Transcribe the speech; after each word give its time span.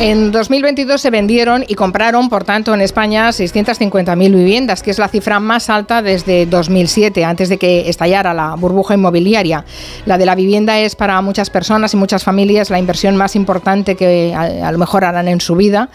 En 0.00 0.30
2022 0.30 1.00
se 1.00 1.10
vendieron 1.10 1.64
y 1.66 1.74
compraron, 1.74 2.28
por 2.28 2.44
tanto, 2.44 2.72
en 2.72 2.80
España 2.80 3.30
650.000 3.30 4.16
viviendas, 4.32 4.80
que 4.80 4.92
es 4.92 4.98
la 5.00 5.08
cifra 5.08 5.40
más 5.40 5.68
alta 5.70 6.02
desde 6.02 6.46
2007, 6.46 7.24
antes 7.24 7.48
de 7.48 7.58
que 7.58 7.88
estallara 7.88 8.32
la 8.32 8.54
burbuja 8.54 8.94
inmobiliaria. 8.94 9.64
La 10.06 10.16
de 10.16 10.24
la 10.24 10.36
vivienda 10.36 10.78
es 10.78 10.94
para 10.94 11.20
muchas 11.20 11.50
personas 11.50 11.94
y 11.94 11.96
muchas 11.96 12.22
familias 12.22 12.70
la 12.70 12.78
inversión 12.78 13.16
más 13.16 13.34
importante 13.34 13.96
que 13.96 14.32
a, 14.36 14.70
lo 14.70 14.78
mejor 14.78 15.04
harán 15.04 15.26
en 15.26 15.40
su 15.40 15.56
vida 15.56 15.90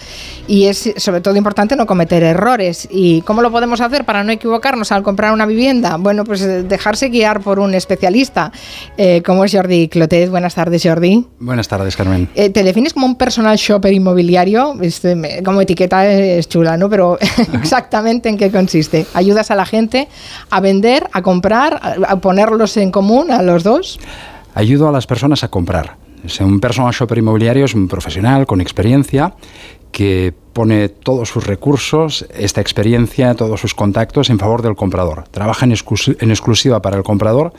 y 0.49 0.65
es 0.65 0.93
sobre 0.97 1.21
todo 1.21 1.37
importante 1.37 1.77
no 1.77 1.85
cometer 1.85 2.23
errores. 2.23 2.89
¿Y 2.91 3.21
cómo 3.21 3.41
lo 3.41 3.51
podemos 3.51 3.79
hacer 3.79 4.03
para 4.03 4.25
no 4.25 4.33
equivocarnos 4.33 4.91
al 4.91 5.01
comprar 5.01 5.31
una 5.31 5.45
vivienda? 5.45 5.95
Bueno, 5.95 6.25
pues 6.25 6.41
eh, 6.41 6.63
dejarse 6.63 7.07
guiar 7.07 7.39
por 7.39 7.57
un 7.57 7.73
especialista, 7.73 8.51
eh, 8.97 9.23
como 9.25 9.45
es 9.45 9.53
Jordi 9.53 9.87
Clotet. 9.87 10.29
Buenas 10.29 10.55
tardes, 10.55 10.83
Jordi. 10.83 11.25
Buenas 11.39 11.69
tardes, 11.69 11.95
Carmen. 11.95 12.27
Eh, 12.35 12.49
¿Te 12.49 12.63
defines 12.63 12.93
como 12.93 13.05
un 13.05 13.15
personal 13.15 13.55
shopper 13.55 13.92
inmobiliario, 13.93 14.75
este, 14.81 15.41
como 15.43 15.61
etiqueta 15.61 16.09
es 16.09 16.49
chula, 16.49 16.77
¿no? 16.77 16.89
Pero 16.89 17.17
exactamente 17.53 18.29
en 18.29 18.37
qué 18.37 18.51
consiste. 18.51 19.05
¿Ayudas 19.13 19.51
a 19.51 19.55
la 19.55 19.65
gente 19.65 20.07
a 20.49 20.59
vender, 20.59 21.07
a 21.11 21.21
comprar, 21.21 21.79
a 22.07 22.15
ponerlos 22.17 22.77
en 22.77 22.91
común 22.91 23.31
a 23.31 23.41
los 23.41 23.63
dos? 23.63 23.99
Ayudo 24.55 24.87
a 24.87 24.91
las 24.91 25.07
personas 25.07 25.43
a 25.43 25.47
comprar. 25.47 25.97
Un 26.39 26.59
personal 26.59 26.93
shopper 26.93 27.17
inmobiliario 27.17 27.65
es 27.65 27.73
un 27.73 27.87
profesional 27.87 28.45
con 28.45 28.61
experiencia 28.61 29.33
que 29.91 30.33
pone 30.53 30.89
todos 30.89 31.29
sus 31.29 31.45
recursos, 31.45 32.25
esta 32.33 32.61
experiencia, 32.61 33.35
todos 33.35 33.59
sus 33.59 33.75
contactos 33.75 34.29
en 34.29 34.39
favor 34.39 34.61
del 34.61 34.75
comprador. 34.75 35.25
Trabaja 35.29 35.65
en, 35.65 35.71
exclusiva 35.71 36.81
para 36.81 36.97
el 36.97 37.03
comprador 37.03 37.53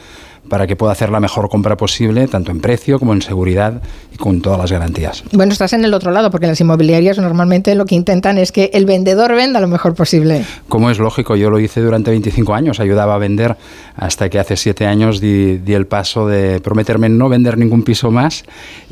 para 0.48 0.66
que 0.66 0.76
pueda 0.76 0.92
hacer 0.92 1.10
la 1.10 1.20
mejor 1.20 1.48
compra 1.48 1.76
posible, 1.76 2.28
tanto 2.28 2.50
en 2.50 2.60
precio 2.60 2.98
como 2.98 3.12
en 3.12 3.22
seguridad 3.22 3.82
y 4.12 4.16
con 4.16 4.40
todas 4.40 4.58
las 4.58 4.70
garantías. 4.70 5.24
Bueno, 5.32 5.52
estás 5.52 5.72
en 5.72 5.84
el 5.84 5.94
otro 5.94 6.10
lado, 6.10 6.30
porque 6.30 6.46
las 6.46 6.60
inmobiliarias 6.60 7.18
normalmente 7.18 7.74
lo 7.74 7.86
que 7.86 7.94
intentan 7.94 8.38
es 8.38 8.52
que 8.52 8.70
el 8.74 8.86
vendedor 8.86 9.34
venda 9.34 9.60
lo 9.60 9.68
mejor 9.68 9.94
posible. 9.94 10.44
Como 10.68 10.90
es 10.90 10.98
lógico, 10.98 11.36
yo 11.36 11.50
lo 11.50 11.58
hice 11.58 11.80
durante 11.80 12.10
25 12.10 12.54
años, 12.54 12.80
ayudaba 12.80 13.14
a 13.14 13.18
vender 13.18 13.56
hasta 13.96 14.28
que 14.28 14.38
hace 14.38 14.56
7 14.56 14.86
años 14.86 15.20
di, 15.20 15.60
el 15.66 15.86
paso 15.86 16.28
de 16.28 16.60
prometerme 16.60 17.08
no 17.08 17.28
vender 17.28 17.58
ningún 17.58 17.82
piso 17.82 18.10
más 18.10 18.44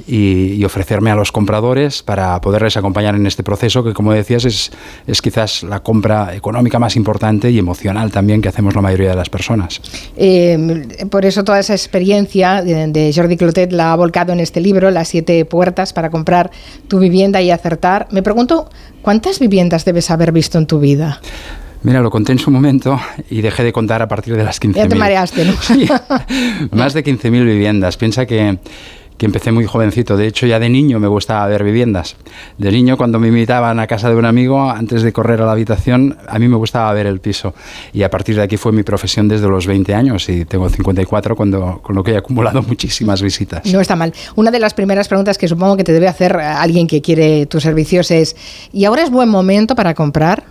y, 0.06 0.54
y, 0.54 0.64
ofrecerme 0.64 1.10
a 1.10 1.14
los 1.14 1.30
compradores 1.30 2.02
para 2.02 2.40
poderles 2.40 2.76
acompañar 2.76 3.14
en 3.14 3.26
este 3.26 3.42
proceso 3.42 3.84
que, 3.84 3.92
como 3.92 4.12
decías, 4.12 4.44
es, 4.44 4.72
es 5.06 5.22
quizás 5.22 5.62
la 5.62 5.80
compra 5.80 6.34
económica 6.34 6.78
más 6.78 6.96
importante 6.96 7.50
y 7.50 7.58
emocional 7.58 8.10
también 8.10 8.42
que 8.42 8.48
hacemos 8.48 8.74
la 8.74 8.82
mayoría 8.82 9.10
de 9.10 9.16
las 9.16 9.30
personas. 9.30 9.80
Eh, 10.16 11.06
por 11.10 11.24
eso 11.24 11.41
toda 11.44 11.60
esa 11.60 11.74
experiencia 11.74 12.62
de, 12.62 13.12
Jordi 13.14 13.36
Clotet 13.36 13.72
la 13.72 13.92
ha 13.92 13.96
volcado 13.96 14.32
en 14.32 14.40
este 14.40 14.60
libro, 14.60 14.90
Las 14.90 15.08
siete 15.08 15.44
puertas 15.44 15.92
para 15.92 16.10
comprar 16.10 16.50
tu 16.88 16.98
vivienda 16.98 17.40
y 17.42 17.50
acertar. 17.50 18.08
Me 18.10 18.22
pregunto, 18.22 18.70
¿cuántas 19.02 19.38
viviendas 19.38 19.84
debes 19.84 20.10
haber 20.10 20.32
visto 20.32 20.58
en 20.58 20.66
tu 20.66 20.80
vida? 20.80 21.20
Mira, 21.82 22.00
lo 22.00 22.10
conté 22.10 22.32
en 22.32 22.38
su 22.38 22.50
momento 22.50 23.00
y 23.28 23.40
dejé 23.40 23.64
de 23.64 23.72
contar 23.72 24.02
a 24.02 24.08
partir 24.08 24.36
de 24.36 24.44
las 24.44 24.60
15.000. 24.60 24.74
Ya 24.74 24.88
te 24.88 24.94
mareaste, 24.94 25.44
¿no? 25.44 25.52
Sí, 25.60 25.88
más 26.70 26.94
de 26.94 27.04
15.000 27.04 27.44
viviendas. 27.44 27.96
Piensa 27.96 28.24
que 28.26 28.58
que 29.22 29.26
empecé 29.26 29.52
muy 29.52 29.66
jovencito. 29.66 30.16
De 30.16 30.26
hecho, 30.26 30.48
ya 30.48 30.58
de 30.58 30.68
niño 30.68 30.98
me 30.98 31.06
gustaba 31.06 31.46
ver 31.46 31.62
viviendas. 31.62 32.16
De 32.58 32.72
niño, 32.72 32.96
cuando 32.96 33.20
me 33.20 33.28
invitaban 33.28 33.78
a 33.78 33.86
casa 33.86 34.10
de 34.10 34.16
un 34.16 34.24
amigo, 34.24 34.68
antes 34.68 35.02
de 35.02 35.12
correr 35.12 35.40
a 35.40 35.46
la 35.46 35.52
habitación, 35.52 36.18
a 36.28 36.40
mí 36.40 36.48
me 36.48 36.56
gustaba 36.56 36.92
ver 36.92 37.06
el 37.06 37.20
piso. 37.20 37.54
Y 37.92 38.02
a 38.02 38.10
partir 38.10 38.34
de 38.34 38.42
aquí 38.42 38.56
fue 38.56 38.72
mi 38.72 38.82
profesión 38.82 39.28
desde 39.28 39.46
los 39.46 39.68
20 39.68 39.94
años 39.94 40.28
y 40.28 40.44
tengo 40.44 40.68
54, 40.68 41.36
cuando, 41.36 41.78
con 41.84 41.94
lo 41.94 42.02
que 42.02 42.10
he 42.10 42.16
acumulado 42.16 42.62
muchísimas 42.66 43.22
visitas. 43.22 43.64
No 43.72 43.80
está 43.80 43.94
mal. 43.94 44.12
Una 44.34 44.50
de 44.50 44.58
las 44.58 44.74
primeras 44.74 45.06
preguntas 45.06 45.38
que 45.38 45.46
supongo 45.46 45.76
que 45.76 45.84
te 45.84 45.92
debe 45.92 46.08
hacer 46.08 46.36
alguien 46.38 46.88
que 46.88 47.00
quiere 47.00 47.46
tus 47.46 47.62
servicios 47.62 48.10
es, 48.10 48.34
¿y 48.72 48.86
ahora 48.86 49.04
es 49.04 49.10
buen 49.10 49.28
momento 49.28 49.76
para 49.76 49.94
comprar? 49.94 50.42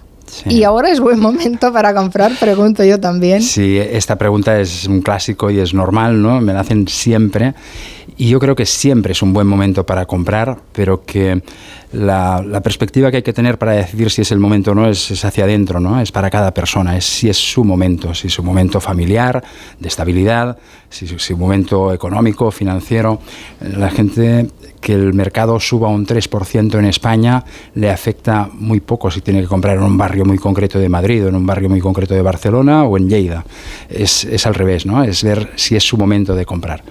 Y 0.45 0.63
ahora 0.63 0.89
es 0.89 0.99
buen 0.99 1.19
momento 1.19 1.71
para 1.71 1.93
comprar, 1.93 2.31
pregunto 2.39 2.83
yo 2.83 2.99
también. 2.99 3.41
Sí, 3.41 3.77
esta 3.77 4.17
pregunta 4.17 4.59
es 4.59 4.87
un 4.87 5.01
clásico 5.01 5.51
y 5.51 5.59
es 5.59 5.73
normal, 5.73 6.21
¿no? 6.21 6.41
Me 6.41 6.53
la 6.53 6.61
hacen 6.61 6.87
siempre. 6.87 7.53
Y 8.17 8.29
yo 8.29 8.39
creo 8.39 8.55
que 8.55 8.65
siempre 8.65 9.13
es 9.13 9.21
un 9.21 9.33
buen 9.33 9.47
momento 9.47 9.85
para 9.85 10.05
comprar, 10.05 10.57
pero 10.73 11.03
que 11.03 11.41
la, 11.93 12.61
perspectiva 12.63 13.09
que 13.09 13.17
hay 13.17 13.23
que 13.23 13.33
tener 13.33 13.57
para 13.57 13.73
decidir 13.73 14.09
si 14.09 14.21
es 14.21 14.31
el 14.31 14.39
momento 14.39 14.71
o 14.71 14.75
no 14.75 14.87
es, 14.87 15.25
hacia 15.25 15.43
adentro, 15.43 15.79
¿no? 15.79 15.99
Es 15.99 16.11
para 16.11 16.29
cada 16.29 16.53
persona, 16.53 16.95
es 16.95 17.05
si 17.05 17.29
es 17.29 17.37
su 17.37 17.63
momento, 17.63 18.13
si 18.13 18.27
es 18.27 18.33
su 18.33 18.43
momento 18.43 18.79
familiar, 18.79 19.43
de 19.79 19.87
estabilidad, 19.87 20.57
si 20.89 21.05
es 21.05 21.21
su 21.21 21.37
momento 21.37 21.93
económico, 21.93 22.51
financiero. 22.51 23.19
La 23.59 23.89
gente 23.89 24.49
que 24.81 24.93
el 24.93 25.13
mercado 25.13 25.59
suba 25.59 25.87
un 25.87 26.05
3% 26.05 26.77
en 26.77 26.85
España 26.85 27.45
le 27.75 27.89
afecta 27.89 28.49
muy 28.51 28.79
poco 28.79 29.09
si 29.11 29.21
tiene 29.21 29.41
que 29.41 29.47
comprar 29.47 29.77
en 29.77 29.83
un 29.83 29.97
barrio 29.97 30.25
muy 30.25 30.37
concreto 30.37 30.79
de 30.79 30.89
Madrid 30.89 31.23
o 31.25 31.29
en 31.29 31.35
un 31.35 31.45
barrio 31.45 31.69
muy 31.69 31.79
concreto 31.79 32.13
de 32.13 32.21
Barcelona 32.21 32.83
o 32.83 32.97
en 32.97 33.07
Lleida. 33.07 33.45
Es, 33.89 34.25
es 34.25 34.45
al 34.45 34.55
revés, 34.55 34.85
¿no? 34.85 35.03
Es 35.03 35.23
ver 35.23 35.51
si 35.55 35.75
es 35.75 35.83
su 35.83 35.97
momento 35.97 36.35
de 36.35 36.45
comprar. 36.45 36.83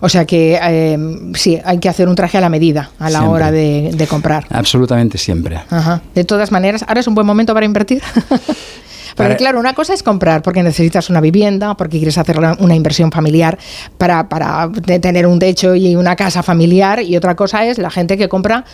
O 0.00 0.08
sea 0.08 0.24
que 0.24 0.58
eh, 0.60 0.98
sí, 1.34 1.58
hay 1.64 1.78
que 1.78 1.88
hacer 1.88 2.08
un 2.08 2.14
traje 2.14 2.38
a 2.38 2.40
la 2.40 2.48
medida 2.48 2.90
a 2.98 3.10
la 3.10 3.24
hora 3.28 3.50
de, 3.50 4.06
comprar. 4.08 4.46
Absolutamente 4.50 5.18
siempre. 5.18 5.60
De 6.14 6.24
todas 6.24 6.50
maneras, 6.50 6.84
¿ahora 6.86 7.00
es 7.00 7.06
un 7.06 7.14
buen 7.14 7.26
momento 7.26 7.54
para 7.54 7.66
invertir? 7.66 8.02
Porque 9.22 9.36
claro, 9.36 9.60
una 9.60 9.74
cosa 9.74 9.94
es 9.94 10.02
comprar 10.02 10.42
porque 10.42 10.62
necesitas 10.62 11.10
una 11.10 11.20
vivienda, 11.20 11.76
porque 11.76 11.98
quieres 11.98 12.18
hacer 12.18 12.38
una 12.38 12.74
inversión 12.74 13.10
familiar 13.10 13.58
para, 13.98 14.28
para 14.28 14.70
tener 14.72 15.26
un 15.26 15.38
techo 15.38 15.74
y 15.74 15.96
una 15.96 16.16
casa 16.16 16.42
familiar, 16.42 17.02
y 17.02 17.16
otra 17.16 17.34
cosa 17.34 17.66
es 17.66 17.78
la 17.78 17.90
gente 17.90 18.16
que 18.16 18.28
compra 18.28 18.64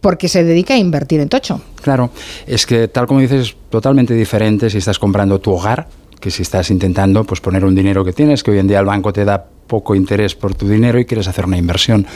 porque 0.00 0.28
se 0.28 0.44
dedica 0.44 0.74
a 0.74 0.76
invertir 0.76 1.20
en 1.20 1.30
tocho. 1.30 1.62
Claro, 1.80 2.10
es 2.46 2.66
que 2.66 2.88
tal 2.88 3.06
como 3.06 3.20
dices, 3.20 3.48
es 3.48 3.56
totalmente 3.70 4.12
diferente 4.12 4.68
si 4.68 4.78
estás 4.78 4.98
comprando 4.98 5.40
tu 5.40 5.52
hogar 5.52 5.86
que 6.24 6.30
si 6.30 6.40
estás 6.40 6.70
intentando 6.70 7.24
pues, 7.24 7.42
poner 7.42 7.66
un 7.66 7.74
dinero 7.74 8.02
que 8.02 8.14
tienes, 8.14 8.42
que 8.42 8.50
hoy 8.50 8.58
en 8.58 8.66
día 8.66 8.80
el 8.80 8.86
banco 8.86 9.12
te 9.12 9.26
da 9.26 9.44
poco 9.66 9.94
interés 9.94 10.34
por 10.34 10.54
tu 10.54 10.66
dinero 10.66 10.98
y 10.98 11.04
quieres 11.04 11.28
hacer 11.28 11.44
una 11.44 11.58
inversión. 11.58 12.06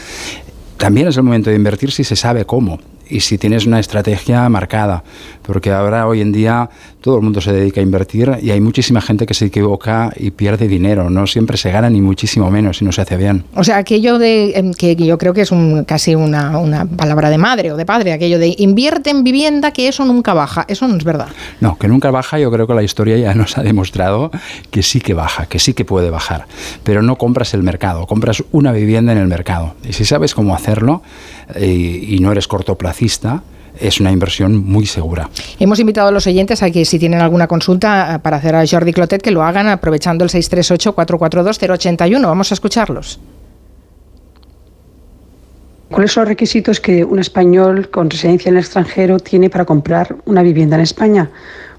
También 0.78 1.08
es 1.08 1.18
el 1.18 1.24
momento 1.24 1.50
de 1.50 1.56
invertir 1.56 1.90
si 1.90 2.04
se 2.04 2.16
sabe 2.16 2.46
cómo 2.46 2.78
y 3.08 3.20
si 3.20 3.38
tienes 3.38 3.66
una 3.66 3.80
estrategia 3.80 4.48
marcada, 4.48 5.02
porque 5.42 5.72
ahora 5.72 6.06
hoy 6.06 6.20
en 6.20 6.32
día 6.32 6.68
todo 7.00 7.16
el 7.16 7.22
mundo 7.22 7.40
se 7.40 7.52
dedica 7.52 7.80
a 7.80 7.82
invertir 7.82 8.38
y 8.42 8.50
hay 8.50 8.60
muchísima 8.60 9.00
gente 9.00 9.24
que 9.24 9.34
se 9.34 9.46
equivoca 9.46 10.12
y 10.16 10.30
pierde 10.30 10.68
dinero, 10.68 11.10
no 11.10 11.26
siempre 11.26 11.56
se 11.56 11.70
gana 11.70 11.88
ni 11.88 12.00
muchísimo 12.00 12.50
menos 12.50 12.78
si 12.78 12.84
no 12.84 12.92
se 12.92 13.00
hace 13.00 13.16
bien. 13.16 13.44
O 13.54 13.64
sea, 13.64 13.78
aquello 13.78 14.18
de 14.18 14.52
em, 14.56 14.72
que 14.74 14.94
yo 14.96 15.16
creo 15.16 15.32
que 15.32 15.42
es 15.42 15.52
un, 15.52 15.84
casi 15.84 16.14
una, 16.14 16.58
una 16.58 16.84
palabra 16.84 17.30
de 17.30 17.38
madre 17.38 17.72
o 17.72 17.76
de 17.76 17.86
padre, 17.86 18.12
aquello 18.12 18.38
de 18.38 18.54
invierte 18.58 19.10
en 19.10 19.24
vivienda 19.24 19.70
que 19.70 19.88
eso 19.88 20.04
nunca 20.04 20.34
baja, 20.34 20.64
eso 20.68 20.86
no 20.88 20.96
es 20.96 21.04
verdad. 21.04 21.28
No, 21.60 21.78
que 21.78 21.88
nunca 21.88 22.10
baja, 22.10 22.38
yo 22.38 22.50
creo 22.50 22.66
que 22.66 22.74
la 22.74 22.82
historia 22.82 23.16
ya 23.16 23.34
nos 23.34 23.56
ha 23.56 23.62
demostrado 23.62 24.30
que 24.70 24.82
sí 24.82 25.00
que 25.00 25.14
baja, 25.14 25.46
que 25.46 25.58
sí 25.58 25.74
que 25.74 25.84
puede 25.84 26.10
bajar, 26.10 26.46
pero 26.82 27.02
no 27.02 27.16
compras 27.16 27.54
el 27.54 27.62
mercado, 27.62 28.06
compras 28.06 28.42
una 28.52 28.72
vivienda 28.72 29.12
en 29.12 29.18
el 29.18 29.28
mercado 29.28 29.74
y 29.88 29.92
si 29.92 30.04
sabes 30.04 30.34
cómo 30.34 30.54
hacerlo 30.54 31.02
eh, 31.54 31.66
y 31.66 32.18
no 32.20 32.32
eres 32.32 32.48
cortoplacista, 32.48 33.42
es 33.78 34.00
una 34.00 34.10
inversión 34.10 34.56
muy 34.56 34.86
segura. 34.86 35.30
Hemos 35.58 35.78
invitado 35.78 36.08
a 36.08 36.10
los 36.10 36.26
oyentes 36.26 36.62
a 36.62 36.70
que 36.70 36.84
si 36.84 36.98
tienen 36.98 37.20
alguna 37.20 37.46
consulta 37.46 38.14
eh, 38.14 38.18
para 38.18 38.38
hacer 38.38 38.54
a 38.54 38.66
Jordi 38.66 38.92
Clotet, 38.92 39.22
que 39.22 39.30
lo 39.30 39.42
hagan 39.42 39.68
aprovechando 39.68 40.24
el 40.24 40.30
638-442-081. 40.30 42.22
Vamos 42.22 42.50
a 42.50 42.54
escucharlos. 42.54 43.20
¿Cuáles 45.90 46.12
son 46.12 46.22
los 46.22 46.28
requisitos 46.28 46.80
que 46.80 47.02
un 47.02 47.18
español 47.18 47.88
con 47.88 48.10
residencia 48.10 48.50
en 48.50 48.56
el 48.56 48.62
extranjero 48.62 49.18
tiene 49.18 49.48
para 49.48 49.64
comprar 49.64 50.16
una 50.26 50.42
vivienda 50.42 50.76
en 50.76 50.82
España? 50.82 51.30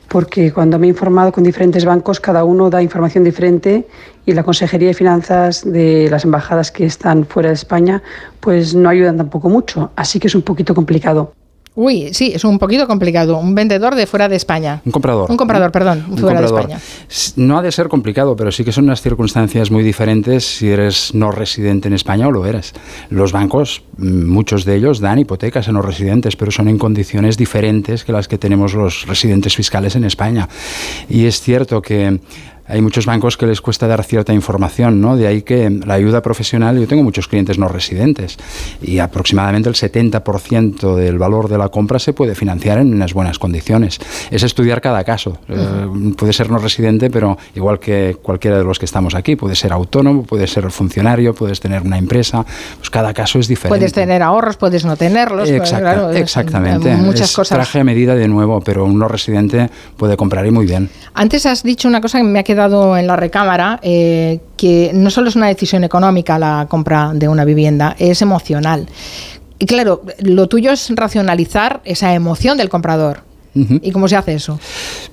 Porque 0.09 0.51
cuando 0.51 0.79
me 0.79 0.87
he 0.87 0.89
informado 0.89 1.31
con 1.31 1.43
diferentes 1.43 1.85
bancos, 1.85 2.19
cada 2.19 2.43
uno 2.43 2.69
da 2.69 2.81
información 2.81 3.23
diferente 3.23 3.87
y 4.25 4.33
la 4.33 4.43
Consejería 4.43 4.89
de 4.89 4.93
Finanzas 4.93 5.63
de 5.63 6.09
las 6.09 6.25
embajadas 6.25 6.71
que 6.71 6.85
están 6.85 7.25
fuera 7.25 7.49
de 7.49 7.55
España, 7.55 8.01
pues 8.39 8.73
no 8.75 8.89
ayudan 8.89 9.17
tampoco 9.17 9.49
mucho. 9.49 9.91
Así 9.95 10.19
que 10.19 10.27
es 10.27 10.35
un 10.35 10.41
poquito 10.41 10.73
complicado. 10.73 11.33
Uy, 11.75 12.13
sí, 12.13 12.31
es 12.33 12.43
un 12.43 12.59
poquito 12.59 12.87
complicado. 12.87 13.37
Un 13.37 13.55
vendedor 13.55 13.95
de 13.95 14.05
fuera 14.07 14.27
de 14.27 14.35
España. 14.35 14.81
Un 14.85 14.91
comprador. 14.91 15.31
Un 15.31 15.37
comprador, 15.37 15.71
perdón, 15.71 16.05
fuera 16.17 16.41
de 16.41 16.47
España. 16.47 16.79
No 17.35 17.57
ha 17.57 17.61
de 17.61 17.71
ser 17.71 17.87
complicado, 17.87 18.35
pero 18.35 18.51
sí 18.51 18.63
que 18.65 18.71
son 18.71 18.85
unas 18.85 19.01
circunstancias 19.01 19.71
muy 19.71 19.83
diferentes 19.83 20.43
si 20.45 20.69
eres 20.69 21.13
no 21.13 21.31
residente 21.31 21.87
en 21.87 21.93
España 21.93 22.27
o 22.27 22.31
lo 22.31 22.45
eres. 22.45 22.73
Los 23.09 23.31
bancos, 23.31 23.83
mm, 23.97 24.25
muchos 24.25 24.65
de 24.65 24.75
ellos 24.75 24.99
dan 24.99 25.19
hipotecas 25.19 25.69
a 25.69 25.71
no 25.71 25.81
residentes, 25.81 26.35
pero 26.35 26.51
son 26.51 26.67
en 26.67 26.77
condiciones 26.77 27.37
diferentes 27.37 28.03
que 28.03 28.11
las 28.11 28.27
que 28.27 28.37
tenemos 28.37 28.73
los 28.73 29.05
residentes 29.05 29.55
fiscales 29.55 29.95
en 29.95 30.03
España. 30.03 30.49
Y 31.07 31.25
es 31.25 31.39
cierto 31.39 31.81
que 31.81 32.19
hay 32.69 32.81
muchos 32.81 33.07
bancos 33.07 33.35
que 33.35 33.47
les 33.47 33.61
cuesta 33.61 33.87
dar 33.87 34.03
cierta 34.03 34.31
información, 34.31 35.01
¿no? 35.01 35.17
De 35.17 35.25
ahí 35.25 35.41
que 35.41 35.69
la 35.69 35.95
ayuda 35.95 36.21
profesional, 36.21 36.79
yo 36.79 36.87
tengo 36.87 37.03
muchos 37.03 37.27
clientes 37.27 37.57
no 37.57 37.67
residentes 37.67 38.37
y 38.81 38.99
aproximadamente 38.99 39.69
el 39.69 39.75
70% 39.75 40.95
del 40.95 41.17
valor 41.17 41.49
de 41.49 41.57
la 41.57 41.69
compra 41.69 41.97
se 41.97 42.13
puede 42.13 42.35
financiar 42.35 42.77
en 42.77 42.93
unas 42.93 43.13
buenas 43.13 43.39
condiciones. 43.39 43.99
Es 44.29 44.43
estudiar 44.43 44.81
cada 44.81 45.03
caso. 45.03 45.39
Eh, 45.47 46.13
puede 46.15 46.31
ser 46.31 46.51
no 46.51 46.59
residente, 46.59 47.09
pero 47.09 47.37
igual 47.55 47.79
que 47.79 48.17
cualquiera 48.21 48.59
de 48.59 48.63
los 48.63 48.77
que 48.77 48.85
estamos 48.85 49.15
aquí, 49.15 49.35
puede 49.35 49.55
ser 49.55 49.73
autónomo, 49.73 50.23
puede 50.23 50.45
ser 50.45 50.69
funcionario, 50.69 51.33
puedes 51.33 51.59
tener 51.59 51.81
una 51.81 51.97
empresa, 51.97 52.45
pues 52.77 52.91
cada 52.91 53.13
caso 53.15 53.39
es 53.39 53.47
diferente. 53.47 53.79
Puedes 53.79 53.93
tener 53.93 54.21
ahorros, 54.21 54.57
puedes 54.57 54.85
no 54.85 54.95
tenerlos. 54.95 55.49
Pues, 55.49 55.73
exactamente. 56.15 56.95
Muchas 56.97 57.33
cosas. 57.33 57.57
Traje 57.57 57.79
a 57.79 57.83
medida 57.83 58.13
de 58.13 58.27
nuevo, 58.27 58.61
pero 58.61 58.85
un 58.85 58.99
no 58.99 59.07
residente 59.07 59.69
puede 59.97 60.15
comprar 60.15 60.45
y 60.45 60.51
muy 60.51 60.67
bien. 60.67 60.89
Antes 61.15 61.47
has 61.47 61.63
dicho 61.63 61.87
una 61.87 61.99
cosa 61.99 62.19
que 62.19 62.23
me 62.23 62.39
ha 62.39 62.43
quedado 62.43 62.58
en 62.97 63.07
la 63.07 63.15
recámara, 63.15 63.79
eh, 63.81 64.39
que 64.57 64.91
no 64.93 65.09
solo 65.09 65.29
es 65.29 65.35
una 65.35 65.47
decisión 65.47 65.83
económica 65.83 66.37
la 66.37 66.67
compra 66.69 67.11
de 67.13 67.27
una 67.27 67.45
vivienda, 67.45 67.95
es 67.97 68.21
emocional. 68.21 68.87
Y 69.57 69.65
claro, 69.65 70.01
lo 70.19 70.47
tuyo 70.47 70.71
es 70.71 70.89
racionalizar 70.95 71.81
esa 71.83 72.13
emoción 72.13 72.57
del 72.57 72.69
comprador. 72.69 73.21
¿Y 73.53 73.91
cómo 73.91 74.07
se 74.07 74.15
hace 74.15 74.35
eso? 74.35 74.59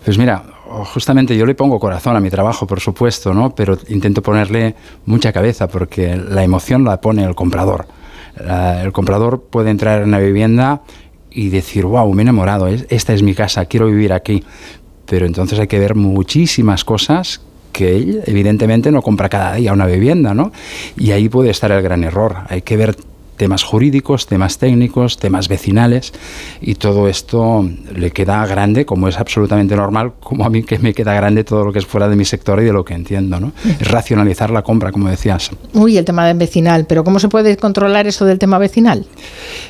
Pues 0.05 0.19
mira, 0.19 0.45
justamente 0.93 1.37
yo 1.37 1.47
le 1.47 1.55
pongo 1.55 1.81
corazón 1.81 2.17
a 2.17 2.21
mi 2.21 2.31
trabajo, 2.31 2.67
por 2.67 2.81
supuesto, 2.81 3.33
¿no? 3.33 3.55
Pero 3.55 3.79
intento 3.89 4.23
ponerle 4.23 4.77
mucha 5.07 5.33
cabeza 5.33 5.67
porque 5.67 6.17
la 6.17 6.45
emoción 6.45 6.85
la 6.85 7.01
pone 7.01 7.25
el 7.25 7.35
comprador. 7.35 7.87
el 8.39 8.93
comprador 8.93 9.45
puede 9.51 9.71
entrar 9.71 10.03
en 10.03 10.09
una 10.09 10.19
vivienda 10.19 10.83
y 11.31 11.49
decir, 11.49 11.87
wow, 11.87 12.13
me 12.13 12.23
he 12.23 12.25
enamorado, 12.25 12.67
esta 12.67 13.13
es 13.13 13.23
mi 13.23 13.35
casa, 13.35 13.65
quiero 13.65 13.87
vivir 13.87 14.13
aquí 14.13 14.45
pero 15.07 15.27
entonces 15.27 15.59
hay 15.59 15.67
que 15.67 15.79
ver 15.79 15.95
muchísimas 15.95 16.85
cosas 16.85 17.41
que 17.73 17.97
él 17.97 18.23
evidentemente 18.27 18.91
no 18.91 19.03
compra 19.03 19.29
cada 19.29 19.55
día 19.55 19.73
una 19.73 19.87
vivienda, 19.87 20.35
¿no? 20.35 20.51
Y 20.97 21.11
ahí 21.11 21.29
puede 21.29 21.51
estar 21.51 21.71
el 21.71 21.83
gran 21.83 22.05
error. 22.05 22.37
Hay 22.49 22.63
que 22.63 22.77
ver 22.77 22.97
temas 23.37 23.63
jurídicos, 23.63 24.27
temas 24.27 24.59
técnicos, 24.59 25.19
temas 25.19 25.49
vecinales 25.49 26.13
y 26.61 26.75
todo 26.75 27.09
esto 27.09 27.69
le 27.95 28.11
queda 28.11 28.45
grande, 28.47 28.87
como 28.87 29.09
es 29.09 29.19
absolutamente 29.19 29.77
normal, 29.77 30.13
como 30.21 30.45
a 30.45 30.51
mí 30.51 30.63
que 30.63 30.79
me 30.79 30.95
queda 30.95 31.15
grande 31.15 31.45
todo 31.45 31.65
lo 31.65 31.73
que 31.73 31.79
es 31.79 31.87
fuera 31.87 32.09
de 32.09 32.17
mi 32.17 32.25
sector 32.25 32.61
y 32.61 32.65
de 32.65 32.73
lo 32.73 32.85
que 32.85 32.95
entiendo, 32.95 33.41
¿no? 33.41 33.53
Es 33.65 33.91
racionalizar 33.91 34.51
la 34.51 34.63
compra, 34.63 34.93
como 34.93 35.09
decías. 35.09 35.51
Uy, 35.75 35.97
el 35.97 36.05
tema 36.05 36.33
vecinal, 36.33 36.87
pero 36.87 37.05
¿cómo 37.05 37.19
se 37.19 37.29
puede 37.29 37.57
controlar 37.57 38.07
eso 38.07 38.25
del 38.25 38.39
tema 38.39 38.59
vecinal? 38.59 39.07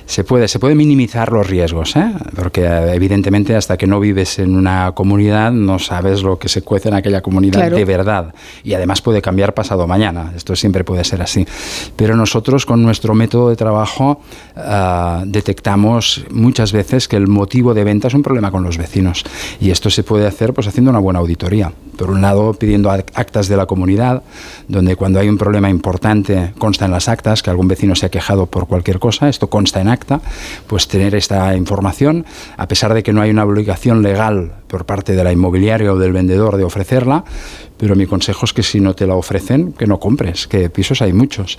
Se 0.07 0.25
puede, 0.25 0.49
se 0.49 0.59
puede 0.59 0.75
minimizar 0.75 1.33
los 1.33 1.47
riesgos, 1.49 1.97
¿eh? 1.97 2.13
porque 2.35 2.65
evidentemente 2.65 3.57
hasta 3.57 3.77
que 3.77 3.87
no 3.87 4.01
vives 4.01 4.39
en 4.39 4.57
una 4.57 4.93
comunidad 4.95 5.53
no 5.53 5.79
sabes 5.79 6.23
lo 6.23 6.39
que 6.39 6.49
se 6.49 6.63
cuece 6.63 6.89
en 6.89 6.95
aquella 6.95 7.21
comunidad 7.21 7.71
de 7.71 7.85
verdad 7.85 8.35
y 8.63 8.75
además 8.75 9.03
puede 9.03 9.23
cambiar 9.23 9.55
pasado 9.55 9.87
mañana, 9.87 10.33
esto 10.37 10.55
siempre 10.57 10.85
puede 10.85 11.05
ser 11.05 11.23
así. 11.23 11.47
Pero 11.97 12.17
nosotros 12.17 12.67
con 12.67 12.83
nuestro 12.83 13.15
método 13.15 13.51
de 13.51 13.56
trabajo 13.57 14.21
ah, 14.57 15.23
detectamos 15.27 16.25
muchas 16.31 16.73
veces 16.73 17.09
que 17.09 17.17
el 17.17 17.27
motivo 17.27 17.75
de 17.75 17.85
venta 17.85 18.09
es 18.09 18.15
un 18.15 18.23
problema 18.23 18.51
con 18.51 18.63
los 18.63 18.79
vecinos 18.79 19.25
y 19.61 19.71
esto 19.71 19.91
se 19.91 20.03
puede 20.03 20.27
hacer 20.27 20.55
pues 20.55 20.67
haciendo 20.67 20.91
una 20.91 21.01
buena 21.01 21.19
auditoría. 21.19 21.73
Por 21.97 22.11
un 22.11 22.21
lado, 22.21 22.53
pidiendo 22.53 22.91
actas 22.91 23.49
de 23.49 23.57
la 23.57 23.65
comunidad, 23.65 24.23
donde 24.69 24.97
cuando 24.97 25.19
hay 25.19 25.31
un 25.31 25.39
problema 25.39 25.71
importante 25.71 26.53
consta 26.59 26.85
en 26.85 26.91
las 26.91 27.09
actas 27.09 27.43
que 27.43 27.49
algún 27.49 27.69
vecino 27.69 27.95
se 27.95 28.07
ha 28.07 28.11
quejado 28.11 28.47
por 28.47 28.67
cualquier 28.67 28.99
cosa, 28.99 29.29
esto 29.29 29.49
consta 29.49 29.81
en 29.81 29.89
acta, 29.89 30.21
pues 30.67 30.89
tener 30.89 31.15
esta 31.15 31.57
información, 31.57 32.27
a 32.59 32.69
pesar 32.69 32.93
de 32.93 33.03
que 33.03 33.15
no 33.15 33.23
hay 33.23 33.31
una 33.31 33.45
obligación 33.45 34.03
legal 34.03 34.53
por 34.69 34.85
parte 34.85 35.15
de 35.15 35.25
la 35.25 35.33
inmobiliaria 35.33 35.93
o 35.93 35.99
del 35.99 36.13
vendedor 36.13 36.57
de 36.57 36.65
ofrecerla, 36.65 37.25
pero 37.79 37.95
mi 37.95 38.07
consejo 38.07 38.47
es 38.47 38.53
que 38.53 38.63
si 38.63 38.81
no 38.81 38.95
te 38.95 39.07
la 39.07 39.15
ofrecen, 39.15 39.73
que 39.73 39.87
no 39.87 39.99
compres, 40.01 40.47
que 40.47 40.71
pisos 40.71 41.03
hay 41.03 41.13
muchos. 41.13 41.59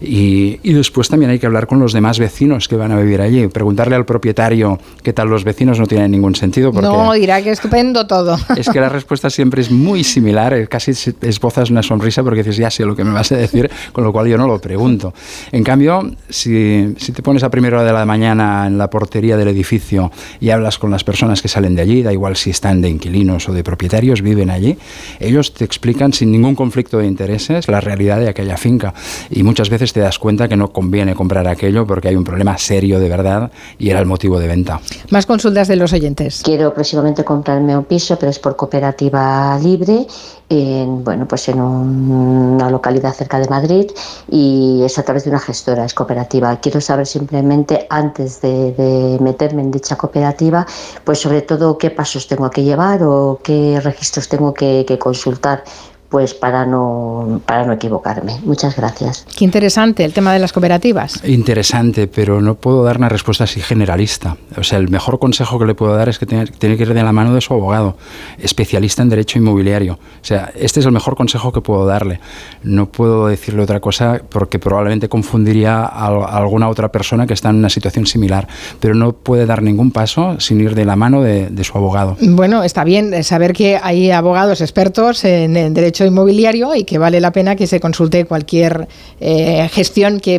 Y, 0.00 0.58
y, 0.62 0.72
después 0.72 1.08
también 1.08 1.30
hay 1.30 1.38
que 1.38 1.46
hablar 1.46 1.66
con 1.66 1.78
los 1.78 1.92
demás 1.92 2.18
vecinos 2.18 2.68
que 2.68 2.76
van 2.76 2.92
a 2.92 2.98
vivir 2.98 3.20
allí, 3.20 3.48
preguntarle 3.48 3.94
al 3.94 4.06
propietario 4.06 4.78
qué 5.02 5.12
tal 5.12 5.28
los 5.28 5.44
vecinos 5.44 5.78
no 5.78 5.86
tiene 5.86 6.08
ningún 6.08 6.34
sentido. 6.34 6.72
Porque 6.72 6.88
no, 6.88 7.12
dirá 7.12 7.42
que 7.42 7.50
estupendo 7.50 8.06
todo. 8.06 8.38
Es 8.56 8.68
que 8.70 8.80
la 8.80 8.88
respuesta 8.88 9.28
siempre 9.28 9.60
es 9.60 9.70
muy 9.70 10.04
similar, 10.04 10.54
eh, 10.54 10.66
casi 10.68 10.92
esbozas 11.20 11.70
una 11.70 11.82
sonrisa 11.82 12.22
porque 12.22 12.42
dices, 12.42 12.56
ya 12.56 12.70
sé 12.70 12.84
lo 12.84 12.96
que 12.96 13.04
me 13.04 13.12
vas 13.12 13.30
a 13.32 13.36
decir, 13.36 13.70
con 13.92 14.04
lo 14.04 14.12
cual 14.12 14.26
yo 14.28 14.38
no 14.38 14.46
lo 14.46 14.60
pregunto. 14.60 15.12
En 15.52 15.64
cambio, 15.64 16.10
si, 16.28 16.94
si 16.96 17.12
te 17.12 17.22
pones 17.22 17.42
a 17.42 17.50
primera 17.50 17.76
hora 17.76 17.86
de 17.86 17.92
la 17.92 18.06
mañana 18.06 18.66
en 18.66 18.78
la 18.78 18.88
portería 18.88 19.36
del 19.36 19.48
edificio 19.48 20.10
y 20.40 20.50
hablas 20.50 20.78
con 20.78 20.90
las 20.90 21.04
personas 21.04 21.42
que 21.42 21.48
salen 21.48 21.74
de 21.74 21.82
allí, 21.82 22.02
da 22.02 22.12
igual 22.12 22.36
si 22.36 22.47
están 22.50 22.80
de 22.80 22.88
inquilinos 22.88 23.48
o 23.48 23.52
de 23.52 23.62
propietarios, 23.62 24.22
viven 24.22 24.50
allí, 24.50 24.76
ellos 25.20 25.52
te 25.52 25.64
explican 25.64 26.12
sin 26.12 26.32
ningún 26.32 26.54
conflicto 26.54 26.98
de 26.98 27.06
intereses 27.06 27.68
la 27.68 27.80
realidad 27.80 28.20
de 28.20 28.28
aquella 28.28 28.56
finca. 28.56 28.94
Y 29.30 29.42
muchas 29.42 29.70
veces 29.70 29.92
te 29.92 30.00
das 30.00 30.18
cuenta 30.18 30.48
que 30.48 30.56
no 30.56 30.72
conviene 30.72 31.14
comprar 31.14 31.46
aquello 31.48 31.86
porque 31.86 32.08
hay 32.08 32.16
un 32.16 32.24
problema 32.24 32.58
serio 32.58 33.00
de 33.00 33.08
verdad 33.08 33.50
y 33.78 33.90
era 33.90 34.00
el 34.00 34.06
motivo 34.06 34.38
de 34.38 34.46
venta. 34.46 34.80
Más 35.10 35.26
consultas 35.26 35.68
de 35.68 35.76
los 35.76 35.92
oyentes. 35.92 36.42
Quiero 36.44 36.72
próximamente 36.74 37.24
comprarme 37.24 37.76
un 37.76 37.84
piso, 37.84 38.18
pero 38.18 38.30
es 38.30 38.38
por 38.38 38.56
cooperativa 38.56 39.58
libre 39.58 40.06
en, 40.48 41.04
bueno, 41.04 41.26
pues 41.26 41.48
en 41.48 41.60
una 41.60 42.70
localidad 42.70 43.12
cerca 43.12 43.38
de 43.38 43.48
Madrid 43.48 43.90
y 44.30 44.82
es 44.84 44.98
a 44.98 45.02
través 45.02 45.24
de 45.24 45.30
una 45.30 45.38
gestora, 45.38 45.84
es 45.84 45.94
cooperativa. 45.94 46.58
Quiero 46.60 46.80
saber 46.80 47.06
simplemente 47.06 47.86
antes 47.90 48.40
de, 48.40 49.18
meterme 49.20 49.62
en 49.62 49.70
dicha 49.70 49.96
cooperativa, 49.96 50.66
pues 51.04 51.20
sobre 51.20 51.42
todo 51.42 51.78
qué 51.78 51.90
pasos 51.90 52.26
tengo 52.28 52.50
que 52.50 52.62
llevar 52.62 53.02
o 53.02 53.40
qué 53.42 53.80
registros 53.82 54.28
tengo 54.28 54.54
que 54.54 54.98
consultar 55.00 55.64
pues 56.08 56.32
para 56.32 56.64
no, 56.64 57.40
para 57.44 57.66
no 57.66 57.72
equivocarme. 57.72 58.38
Muchas 58.44 58.76
gracias. 58.76 59.26
Qué 59.36 59.44
interesante 59.44 60.04
el 60.04 60.14
tema 60.14 60.32
de 60.32 60.38
las 60.38 60.52
cooperativas. 60.52 61.22
Interesante, 61.24 62.06
pero 62.06 62.40
no 62.40 62.54
puedo 62.54 62.82
dar 62.82 62.96
una 62.96 63.08
respuesta 63.10 63.44
así 63.44 63.60
generalista. 63.60 64.36
O 64.56 64.64
sea, 64.64 64.78
el 64.78 64.88
mejor 64.88 65.18
consejo 65.18 65.58
que 65.58 65.66
le 65.66 65.74
puedo 65.74 65.94
dar 65.94 66.08
es 66.08 66.18
que 66.18 66.24
tiene, 66.24 66.46
tiene, 66.46 66.76
que 66.76 66.84
ir 66.84 66.94
de 66.94 67.02
la 67.02 67.12
mano 67.12 67.34
de 67.34 67.40
su 67.40 67.52
abogado, 67.52 67.96
especialista 68.38 69.02
en 69.02 69.10
derecho 69.10 69.38
inmobiliario. 69.38 69.94
O 69.94 70.24
sea, 70.24 70.50
este 70.56 70.80
es 70.80 70.86
el 70.86 70.92
mejor 70.92 71.14
consejo 71.14 71.52
que 71.52 71.60
puedo 71.60 71.84
darle. 71.84 72.20
No 72.62 72.86
puedo 72.86 73.28
decirle 73.28 73.62
otra 73.62 73.80
cosa 73.80 74.22
porque 74.28 74.58
probablemente 74.58 75.08
confundiría 75.10 75.84
a, 75.84 76.06
alguna 76.06 76.68
otra 76.68 76.90
persona 76.90 77.26
que 77.26 77.34
está 77.34 77.50
en 77.50 77.56
una 77.56 77.68
situación 77.68 78.06
similar, 78.06 78.48
pero 78.80 78.94
no 78.94 79.12
puede 79.12 79.44
dar 79.44 79.62
ningún 79.62 79.90
paso 79.90 80.40
sin 80.40 80.60
ir 80.60 80.74
de 80.74 80.86
la 80.86 80.96
mano 80.96 81.20
de, 81.22 81.50
de 81.50 81.64
su 81.64 81.76
abogado. 81.76 82.16
Bueno, 82.20 82.62
está 82.62 82.84
bien 82.84 83.22
saber 83.24 83.52
que 83.52 83.78
hay 83.82 84.10
abogados 84.10 84.62
expertos 84.62 85.24
en, 85.24 85.56
en 85.56 85.74
derecho 85.74 85.97
inmobiliario 86.06 86.74
y 86.74 86.84
que 86.84 86.98
vale 86.98 87.20
la 87.20 87.32
pena 87.32 87.56
que 87.56 87.66
se 87.66 87.80
consulte 87.80 88.24
cualquier 88.24 88.88
eh, 89.20 89.68
gestión 89.72 90.20
que, 90.20 90.38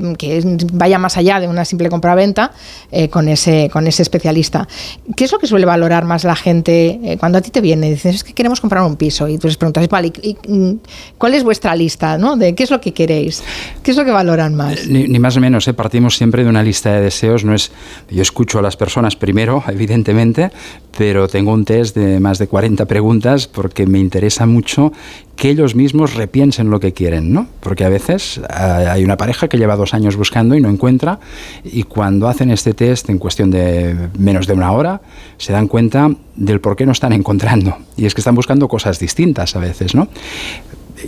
vaya 0.74 0.98
más 0.98 1.18
allá 1.18 1.40
de 1.40 1.48
una 1.48 1.66
simple 1.66 1.90
compraventa 1.90 2.52
eh, 2.92 3.10
con, 3.10 3.28
ese, 3.28 3.70
con 3.72 3.88
ese 3.88 4.04
especialista. 4.04 4.68
¿Qué 5.16 5.26
es 5.26 5.32
lo 5.32 5.40
que 5.40 5.48
suele 5.48 5.66
valorar 5.66 6.06
más 6.06 6.24
la 6.24 6.36
gente 6.36 7.00
eh, 7.04 7.18
cuando 7.18 7.38
a 7.38 7.42
ti 7.42 7.52
te 7.52 7.62
viene 7.62 7.88
y 7.88 7.92
dices, 7.92 8.16
es 8.16 8.24
que 8.24 8.34
queremos 8.34 8.62
comprar 8.62 8.84
un 8.84 8.96
piso? 8.96 9.28
Y 9.28 9.38
tú 9.38 9.48
les 9.48 9.58
preguntas, 9.58 9.88
vale, 9.90 10.12
mm, 10.48 10.72
¿cuál 11.18 11.34
es 11.34 11.44
vuestra 11.44 11.76
lista? 11.76 12.18
¿no? 12.18 12.38
De 12.38 12.56
qué 12.56 12.64
es 12.64 12.72
lo 12.72 12.80
que 12.82 12.94
queréis? 12.94 13.44
¿Qué 13.84 13.92
es 13.92 13.98
lo 13.98 14.06
que 14.06 14.12
valoran 14.12 14.56
más? 14.56 14.88
Ni, 14.88 15.08
más 15.20 15.38
o 15.38 15.40
menos, 15.40 15.70
partimos 15.76 16.16
siempre 16.16 16.44
de 16.44 16.50
una 16.50 16.64
lista 16.64 16.94
de 16.94 17.02
deseos. 17.02 17.44
No 17.44 17.54
es, 17.54 17.72
yo 18.10 18.22
escucho 18.22 18.60
a 18.60 18.62
las 18.62 18.78
personas 18.78 19.16
primero, 19.16 19.64
evidentemente, 19.68 20.52
pero 20.98 21.28
tengo 21.28 21.54
un 21.54 21.66
test 21.66 21.96
de 21.96 22.20
más 22.20 22.40
de 22.40 22.48
40 22.48 22.86
preguntas 22.86 23.48
porque 23.48 23.86
me 23.86 24.00
interesa 24.00 24.46
mucho 24.46 24.92
que 25.40 25.50
ellos 25.50 25.74
mismos 25.74 26.16
repiensen 26.16 26.70
lo 26.70 26.82
que 26.82 26.92
quieren, 26.92 27.32
¿no? 27.32 27.48
Porque 27.62 27.86
a 27.86 27.90
veces 27.90 28.40
eh, 28.40 28.54
hay 28.60 29.06
una 29.06 29.16
pareja 29.16 29.48
que 29.48 29.58
lleva 29.58 29.78
dos 29.78 29.94
años 29.94 30.18
buscando 30.18 30.54
y 30.54 30.60
no 30.62 30.70
encuentra, 30.70 31.22
y 31.64 31.84
cuando 31.84 32.28
hacen 32.28 32.52
este 32.52 32.74
test 32.74 33.10
en 33.10 33.20
cuestión 33.20 33.50
de 33.50 34.10
menos 34.18 34.48
de 34.48 34.54
una 34.54 34.74
hora, 34.74 35.00
se 35.38 35.54
dan 35.54 35.70
cuenta 35.70 36.12
del 36.36 36.60
por 36.60 36.76
qué 36.76 36.86
no 36.86 36.92
están 36.92 37.14
encontrando. 37.14 37.78
Y 37.96 38.06
es 38.06 38.14
que 38.14 38.20
están 38.20 38.36
buscando 38.36 38.68
cosas 38.68 39.00
distintas 39.00 39.56
a 39.56 39.60
veces, 39.60 39.96
¿no? 39.96 40.10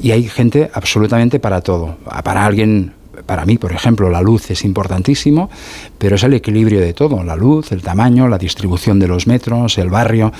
Y 0.02 0.12
hay 0.12 0.24
gente 0.24 0.72
absolutamente 0.74 1.42
para 1.42 1.60
todo. 1.60 1.98
Para 2.24 2.46
alguien 2.46 2.94
para 3.26 3.46
mí, 3.46 3.58
por 3.58 3.72
ejemplo, 3.72 4.10
la 4.10 4.22
luz 4.22 4.52
es 4.52 4.64
importantísimo, 4.64 5.50
pero 5.98 6.16
es 6.16 6.24
el 6.24 6.34
equilibrio 6.34 6.80
de 6.80 6.94
todo, 6.94 7.24
la 7.24 7.36
luz, 7.36 7.72
el 7.72 7.82
tamaño, 7.82 8.28
la 8.28 8.38
distribución 8.38 9.00
de 9.00 9.08
los 9.08 9.28
metros, 9.28 9.78
el 9.78 9.90
barrio. 9.90 10.32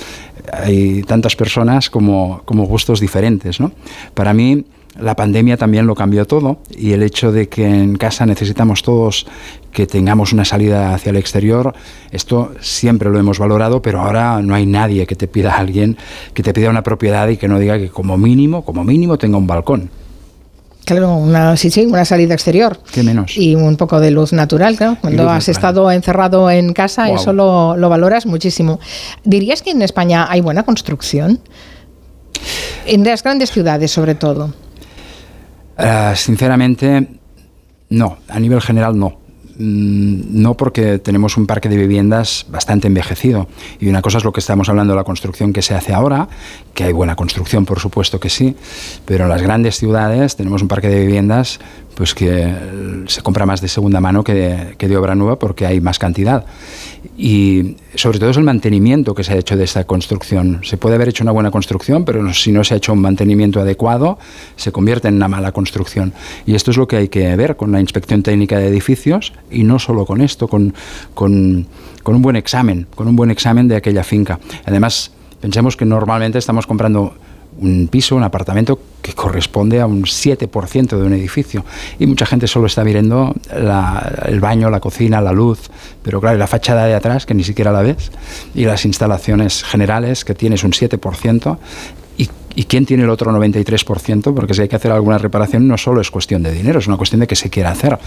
Hay 0.52 1.04
tantas 1.04 1.36
personas 1.36 1.90
como, 1.90 2.42
como 2.46 2.66
gustos 2.66 3.00
diferentes. 3.00 3.60
¿no? 3.60 3.72
Para 4.14 4.34
mí, 4.34 4.66
la 5.00 5.16
pandemia 5.16 5.56
también 5.56 5.88
lo 5.88 5.96
cambió 5.96 6.26
todo 6.26 6.60
y 6.70 6.92
el 6.92 7.02
hecho 7.04 7.32
de 7.32 7.48
que 7.48 7.66
en 7.66 7.96
casa 7.96 8.26
necesitamos 8.26 8.84
todos 8.84 9.26
que 9.72 9.88
tengamos 9.88 10.34
una 10.34 10.44
salida 10.44 10.94
hacia 10.94 11.12
el 11.12 11.16
exterior, 11.16 11.74
esto 12.12 12.54
siempre 12.60 13.10
lo 13.10 13.18
hemos 13.18 13.40
valorado, 13.40 13.82
pero 13.82 14.02
ahora 14.02 14.42
no 14.42 14.54
hay 14.54 14.66
nadie 14.66 15.08
que 15.08 15.16
te 15.16 15.28
pida 15.28 15.54
a 15.54 15.60
alguien 15.60 15.98
que 16.34 16.44
te 16.44 16.54
pida 16.54 16.70
una 16.70 16.84
propiedad 16.84 17.30
y 17.30 17.38
que 17.38 17.48
no 17.48 17.58
diga 17.58 17.78
que 17.80 17.90
como 17.90 18.18
mínimo, 18.18 18.66
como 18.66 18.84
mínimo 18.84 19.18
tenga 19.18 19.38
un 19.38 19.48
balcón. 19.48 19.90
Claro, 20.86 21.16
una, 21.16 21.56
sí, 21.58 21.70
sí, 21.70 21.86
una 21.86 22.06
salida 22.06 22.34
exterior. 22.34 22.80
¿Qué 22.92 23.04
menos? 23.04 23.38
Y 23.38 23.56
un 23.56 23.78
poco 23.78 24.00
de 24.00 24.12
luz 24.12 24.34
natural, 24.34 24.76
claro. 24.76 24.98
Cuando 25.00 25.30
has 25.30 25.48
estado 25.48 25.92
encerrado 25.92 26.50
en 26.50 26.74
casa, 26.74 27.10
eso 27.10 27.34
lo, 27.34 27.78
lo, 27.78 27.90
valoras 27.90 28.26
muchísimo. 28.26 28.80
¿Dirías 29.24 29.62
que 29.62 29.72
en 29.72 29.82
España 29.84 30.28
hay 30.30 30.42
buena 30.42 30.64
construcción? 30.64 31.40
En 32.88 33.04
las 33.04 33.22
grandes 33.24 33.52
ciudades, 33.52 33.92
sobre 33.92 34.16
todo. 34.16 34.54
Uh, 35.78 36.16
sinceramente, 36.16 37.08
no. 37.90 38.18
A 38.28 38.40
nivel 38.40 38.62
general, 38.62 38.98
no. 38.98 39.21
Mm, 39.62 40.42
no 40.42 40.56
porque 40.56 40.98
tenemos 40.98 41.38
un 41.38 41.46
parque 41.46 41.70
de 41.70 41.78
viviendas 41.78 42.48
bastante 42.50 42.88
envejecido. 42.88 43.48
Y 43.80 43.90
una 43.90 44.02
cosa 44.02 44.18
es 44.18 44.24
lo 44.24 44.34
que 44.34 44.40
estamos 44.40 44.70
hablando 44.70 44.94
de 44.94 44.98
la 44.98 45.04
construcción 45.04 45.54
que 45.54 45.62
se 45.62 45.76
hace 45.76 45.94
ahora, 45.94 46.30
que 46.74 46.86
hay 46.86 46.94
buena 46.94 47.16
construcción, 47.16 47.66
por 47.66 47.80
supuesto 47.80 48.20
que 48.20 48.30
sí, 48.30 48.56
pero 49.06 49.26
en 49.26 49.30
las 49.30 49.44
grandes 49.44 49.78
ciudades 49.78 50.36
tenemos 50.36 50.64
un 50.64 50.68
parque 50.68 50.90
de 50.90 51.00
viviendas 51.02 51.60
pues 52.02 52.16
que 52.16 52.52
se 53.06 53.22
compra 53.22 53.46
más 53.46 53.62
de 53.62 53.68
segunda 53.68 54.02
mano 54.02 54.24
que 54.24 54.34
de, 54.34 54.76
que 54.80 54.88
de 54.88 54.98
obra 54.98 55.14
nueva 55.14 55.38
porque 55.38 55.68
hay 55.68 55.80
más 55.82 56.00
cantidad. 56.00 56.48
Y 57.16 57.76
sobre 57.94 58.18
todo 58.18 58.32
es 58.32 58.38
el 58.38 58.44
mantenimiento 58.44 59.14
que 59.14 59.24
se 59.24 59.34
ha 59.34 59.36
hecho 59.36 59.56
de 59.56 59.66
esta 59.66 59.84
construcción. 59.84 60.62
Se 60.64 60.78
puede 60.78 60.96
haber 60.96 61.10
hecho 61.10 61.24
una 61.24 61.32
buena 61.32 61.52
construcción, 61.52 62.04
pero 62.04 62.34
si 62.34 62.52
no 62.52 62.64
se 62.64 62.74
ha 62.74 62.78
hecho 62.78 62.94
un 62.94 63.02
mantenimiento 63.02 63.60
adecuado, 63.60 64.18
se 64.56 64.72
convierte 64.72 65.10
en 65.10 65.18
una 65.18 65.28
mala 65.28 65.52
construcción. 65.52 66.12
Y 66.48 66.56
esto 66.56 66.72
es 66.72 66.78
lo 66.78 66.88
que 66.88 66.96
hay 66.96 67.08
que 67.08 67.36
ver 67.36 67.56
con 67.56 67.72
la 67.72 67.80
inspección 67.80 68.24
técnica 68.24 68.58
de 68.58 68.70
edificios 68.70 69.32
y 69.52 69.62
no 69.62 69.78
solo 69.78 70.08
con 70.08 70.22
esto, 70.22 70.48
con, 70.48 70.74
con, 71.14 71.68
con 72.02 72.16
un 72.16 72.24
buen 72.24 72.36
examen, 72.36 72.88
con 72.96 73.10
un 73.10 73.16
buen 73.16 73.30
examen 73.30 73.68
de 73.68 73.76
aquella 73.76 74.04
finca. 74.04 74.40
Además, 74.66 75.12
pensemos 75.40 75.78
que 75.78 75.86
normalmente 75.86 76.40
estamos 76.40 76.66
comprando 76.66 77.14
un 77.62 77.88
piso, 77.88 78.16
un 78.16 78.24
apartamento 78.24 78.80
que 79.02 79.14
corresponde 79.14 79.80
a 79.80 79.86
un 79.86 80.04
7% 80.04 80.98
de 80.98 81.04
un 81.04 81.14
edificio. 81.14 81.64
Y 82.00 82.08
mucha 82.08 82.26
gente 82.26 82.48
solo 82.48 82.68
está 82.68 82.84
mirando 82.84 83.34
el 84.26 84.40
baño, 84.40 84.70
la 84.70 84.80
cocina, 84.80 85.22
la 85.22 85.32
luz, 85.32 85.70
pero 86.04 86.20
claro, 86.20 86.38
la 86.38 86.48
fachada 86.48 86.86
de 86.86 86.96
atrás, 86.96 87.26
que 87.26 87.34
ni 87.34 87.44
siquiera 87.44 87.72
la 87.72 87.82
ves, 87.82 88.12
y 88.56 88.66
las 88.66 88.86
instalaciones 88.86 89.64
generales, 89.64 90.26
que 90.26 90.36
tienes 90.36 90.64
un 90.64 90.72
7%, 90.72 91.58
¿Y 92.56 92.64
quién 92.66 92.86
tiene 92.86 93.04
el 93.04 93.10
otro 93.10 93.32
93%? 93.32 94.34
Porque 94.34 94.54
si 94.54 94.64
hay 94.64 94.68
que 94.68 94.76
hacer 94.76 94.92
alguna 94.92 95.18
reparación 95.18 95.68
no 95.68 95.78
solo 95.78 96.02
es 96.02 96.12
cuestión 96.12 96.44
de 96.44 96.52
dinero, 96.52 96.80
es 96.80 96.88
una 96.88 96.98
cuestión 96.98 97.22
de 97.22 97.28
que 97.28 97.36
se 97.36 97.50
quiera 97.50 97.72
hacer. 97.72 97.98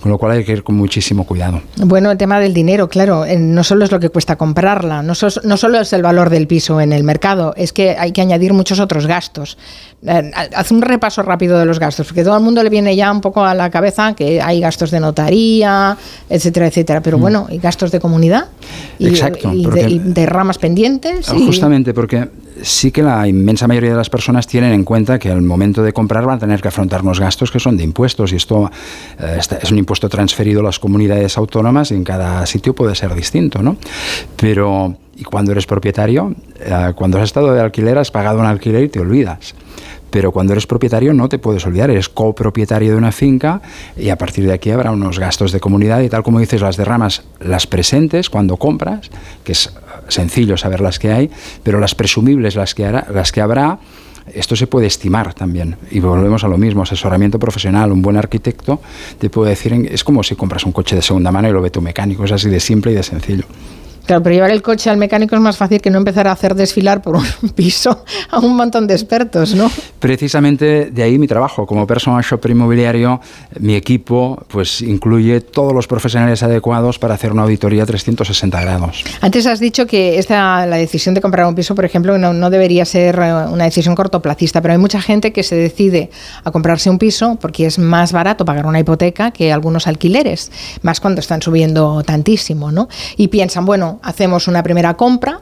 Con 0.00 0.10
lo 0.10 0.18
cual 0.18 0.32
hay 0.32 0.44
que 0.44 0.52
ir 0.52 0.62
con 0.62 0.76
muchísimo 0.76 1.24
cuidado. 1.24 1.62
Bueno, 1.76 2.10
el 2.10 2.18
tema 2.18 2.40
del 2.40 2.54
dinero, 2.54 2.88
claro, 2.88 3.24
eh, 3.24 3.36
no 3.38 3.64
solo 3.64 3.84
es 3.84 3.92
lo 3.92 4.00
que 4.00 4.10
cuesta 4.10 4.36
comprarla, 4.36 5.02
no, 5.02 5.14
no 5.44 5.56
solo 5.56 5.80
es 5.80 5.92
el 5.92 6.02
valor 6.02 6.30
del 6.30 6.46
piso 6.46 6.80
en 6.80 6.92
el 6.92 7.04
mercado, 7.04 7.54
es 7.56 7.72
que 7.72 7.96
hay 7.98 8.12
que 8.12 8.20
añadir 8.20 8.52
muchos 8.52 8.80
otros 8.80 9.06
gastos. 9.06 9.58
Eh, 10.06 10.30
haz 10.34 10.70
un 10.70 10.82
repaso 10.82 11.22
rápido 11.22 11.58
de 11.58 11.64
los 11.64 11.78
gastos, 11.78 12.06
porque 12.06 12.22
todo 12.22 12.36
el 12.36 12.42
mundo 12.42 12.62
le 12.62 12.70
viene 12.70 12.94
ya 12.94 13.10
un 13.10 13.20
poco 13.20 13.44
a 13.44 13.54
la 13.54 13.70
cabeza 13.70 14.14
que 14.14 14.40
hay 14.40 14.60
gastos 14.60 14.90
de 14.90 15.00
notaría, 15.00 15.96
etcétera, 16.28 16.66
etcétera. 16.66 17.00
Pero 17.00 17.18
mm. 17.18 17.20
bueno, 17.20 17.46
hay 17.48 17.58
gastos 17.58 17.90
de 17.90 18.00
comunidad 18.00 18.48
y, 18.98 19.10
de, 19.10 20.26
ramas 20.26 20.58
pendientes. 20.58 21.28
Justamente, 21.28 21.94
porque 21.94 22.28
sí 22.62 22.90
que 22.90 23.02
la 23.02 23.26
inmensa 23.26 23.66
mayoría 23.66 23.90
de 23.90 23.96
las 23.96 24.10
personas 24.10 24.46
tienen 24.46 24.72
en 24.72 24.84
cuenta 24.84 25.18
que 25.18 25.30
al 25.30 25.42
momento 25.42 25.82
de 25.82 25.92
comprar 25.92 26.24
van 26.24 26.36
a 26.36 26.38
tener 26.38 26.60
que 26.60 26.68
afrontar 26.68 27.02
unos 27.02 27.20
gastos 27.20 27.50
que 27.50 27.60
son 27.60 27.76
de 27.76 27.84
impuestos 27.84 28.32
y 28.32 28.36
esto 28.36 28.70
eh, 29.18 29.38
es 29.38 29.70
un 29.70 29.78
impuesto 29.78 30.08
transferido 30.08 30.60
a 30.60 30.64
las 30.64 30.78
comunidades 30.78 31.36
autónomas 31.38 31.90
y 31.90 31.94
en 31.94 32.04
cada 32.04 32.44
sitio 32.46 32.74
puede 32.74 32.94
ser 32.94 33.14
distinto, 33.14 33.62
¿no? 33.62 33.76
Pero 34.36 34.96
y 35.16 35.24
cuando 35.24 35.52
eres 35.52 35.66
propietario, 35.66 36.34
eh, 36.60 36.92
cuando 36.94 37.18
has 37.18 37.24
estado 37.24 37.52
de 37.52 37.60
alquiler 37.60 37.98
has 37.98 38.10
pagado 38.10 38.40
un 38.40 38.46
alquiler 38.46 38.84
y 38.84 38.88
te 38.88 39.00
olvidas 39.00 39.54
pero 40.16 40.32
cuando 40.32 40.54
eres 40.54 40.66
propietario 40.66 41.12
no 41.12 41.28
te 41.28 41.38
puedes 41.38 41.66
olvidar, 41.66 41.90
eres 41.90 42.08
copropietario 42.08 42.92
de 42.92 42.96
una 42.96 43.12
finca 43.12 43.60
y 43.98 44.08
a 44.08 44.16
partir 44.16 44.46
de 44.46 44.52
aquí 44.54 44.70
habrá 44.70 44.90
unos 44.90 45.18
gastos 45.18 45.52
de 45.52 45.60
comunidad 45.60 46.00
y 46.00 46.08
tal 46.08 46.22
como 46.22 46.40
dices, 46.40 46.62
las 46.62 46.78
derramas, 46.78 47.24
las 47.40 47.66
presentes 47.66 48.30
cuando 48.30 48.56
compras, 48.56 49.10
que 49.44 49.52
es 49.52 49.72
sencillo 50.08 50.56
saber 50.56 50.80
las 50.80 50.98
que 50.98 51.12
hay, 51.12 51.30
pero 51.62 51.80
las 51.80 51.94
presumibles, 51.94 52.54
las 52.54 52.74
que, 52.74 52.90
las 52.90 53.30
que 53.30 53.40
habrá, 53.40 53.78
esto 54.32 54.56
se 54.56 54.66
puede 54.66 54.86
estimar 54.86 55.34
también. 55.34 55.76
Y 55.90 56.00
volvemos 56.00 56.44
a 56.44 56.48
lo 56.48 56.56
mismo, 56.58 56.82
asesoramiento 56.82 57.38
profesional, 57.38 57.92
un 57.92 58.02
buen 58.02 58.16
arquitecto 58.16 58.80
te 59.18 59.28
puede 59.28 59.50
decir, 59.50 59.72
es 59.90 60.02
como 60.02 60.22
si 60.22 60.34
compras 60.34 60.64
un 60.64 60.72
coche 60.72 60.96
de 60.96 61.02
segunda 61.02 61.30
mano 61.30 61.48
y 61.48 61.52
lo 61.52 61.60
ve 61.60 61.70
tu 61.70 61.82
mecánico, 61.82 62.24
es 62.24 62.32
así 62.32 62.48
de 62.48 62.60
simple 62.60 62.92
y 62.92 62.94
de 62.94 63.02
sencillo. 63.02 63.44
Claro, 64.06 64.22
pero 64.22 64.34
llevar 64.34 64.50
el 64.50 64.62
coche 64.62 64.88
al 64.88 64.96
mecánico 64.96 65.34
es 65.34 65.40
más 65.40 65.56
fácil 65.56 65.80
que 65.80 65.90
no 65.90 65.98
empezar 65.98 66.28
a 66.28 66.32
hacer 66.32 66.54
desfilar 66.54 67.02
por 67.02 67.16
un 67.16 67.24
piso 67.54 68.04
a 68.30 68.38
un 68.38 68.56
montón 68.56 68.86
de 68.86 68.94
expertos, 68.94 69.54
¿no? 69.54 69.70
Precisamente 69.98 70.90
de 70.90 71.02
ahí 71.02 71.18
mi 71.18 71.26
trabajo. 71.26 71.66
Como 71.66 71.86
personal 71.86 72.22
shopper 72.22 72.52
inmobiliario, 72.52 73.20
mi 73.58 73.74
equipo 73.74 74.44
pues 74.48 74.80
incluye 74.80 75.40
todos 75.40 75.72
los 75.72 75.86
profesionales 75.86 76.42
adecuados 76.42 76.98
para 76.98 77.14
hacer 77.14 77.32
una 77.32 77.42
auditoría 77.42 77.84
360 77.84 78.60
grados. 78.60 79.04
Antes 79.20 79.46
has 79.46 79.58
dicho 79.58 79.86
que 79.86 80.18
esta, 80.18 80.66
la 80.66 80.76
decisión 80.76 81.14
de 81.14 81.20
comprar 81.20 81.46
un 81.46 81.54
piso, 81.54 81.74
por 81.74 81.84
ejemplo, 81.84 82.16
no, 82.16 82.32
no 82.32 82.50
debería 82.50 82.84
ser 82.84 83.18
eh, 83.18 83.32
una 83.50 83.64
decisión 83.64 83.94
cortoplacista, 83.94 84.62
pero 84.62 84.72
hay 84.72 84.78
mucha 84.78 85.00
gente 85.00 85.32
que 85.32 85.42
se 85.42 85.56
decide 85.56 86.10
a 86.44 86.52
comprarse 86.52 86.90
un 86.90 86.98
piso 86.98 87.36
porque 87.40 87.66
es 87.66 87.78
más 87.78 88.12
barato 88.12 88.44
pagar 88.44 88.66
una 88.66 88.78
hipoteca 88.78 89.32
que 89.32 89.52
algunos 89.52 89.86
alquileres, 89.86 90.52
más 90.82 91.00
cuando 91.00 91.20
están 91.20 91.42
subiendo 91.42 92.02
tantísimo, 92.04 92.70
¿no? 92.70 92.88
Y 93.16 93.28
piensan, 93.28 93.66
bueno, 93.66 93.95
hacemos 94.02 94.48
una 94.48 94.62
primera 94.62 94.94
compra 94.94 95.40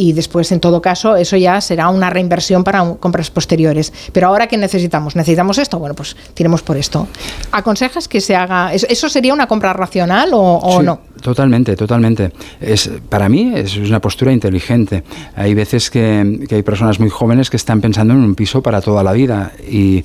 y 0.00 0.12
después, 0.12 0.52
en 0.52 0.60
todo 0.60 0.80
caso, 0.80 1.16
eso 1.16 1.36
ya 1.36 1.60
será 1.60 1.88
una 1.88 2.08
reinversión 2.08 2.62
para 2.62 2.94
compras 3.00 3.32
posteriores. 3.32 3.92
Pero 4.12 4.28
ahora, 4.28 4.46
¿qué 4.46 4.56
necesitamos? 4.56 5.16
¿Necesitamos 5.16 5.58
esto? 5.58 5.80
Bueno, 5.80 5.96
pues 5.96 6.16
tiremos 6.34 6.62
por 6.62 6.76
esto. 6.76 7.08
¿Aconsejas 7.50 8.06
que 8.06 8.20
se 8.20 8.36
haga? 8.36 8.72
¿Eso 8.72 9.08
sería 9.08 9.34
una 9.34 9.48
compra 9.48 9.72
racional 9.72 10.30
o, 10.34 10.80
no? 10.84 11.00
Totalmente, 11.20 11.74
totalmente. 11.74 12.30
Es, 12.60 12.88
para 13.08 13.28
mí 13.28 13.52
es 13.56 13.76
una 13.76 14.00
postura 14.00 14.32
inteligente. 14.32 15.02
Hay 15.34 15.54
veces 15.54 15.90
que, 15.90 16.46
que 16.48 16.54
hay 16.54 16.62
personas 16.62 17.00
muy 17.00 17.10
jóvenes 17.10 17.50
que 17.50 17.56
están 17.56 17.80
pensando 17.80 18.14
en 18.14 18.20
un 18.20 18.36
piso 18.36 18.62
para 18.62 18.80
toda 18.80 19.02
la 19.02 19.10
vida 19.10 19.50
y 19.68 20.04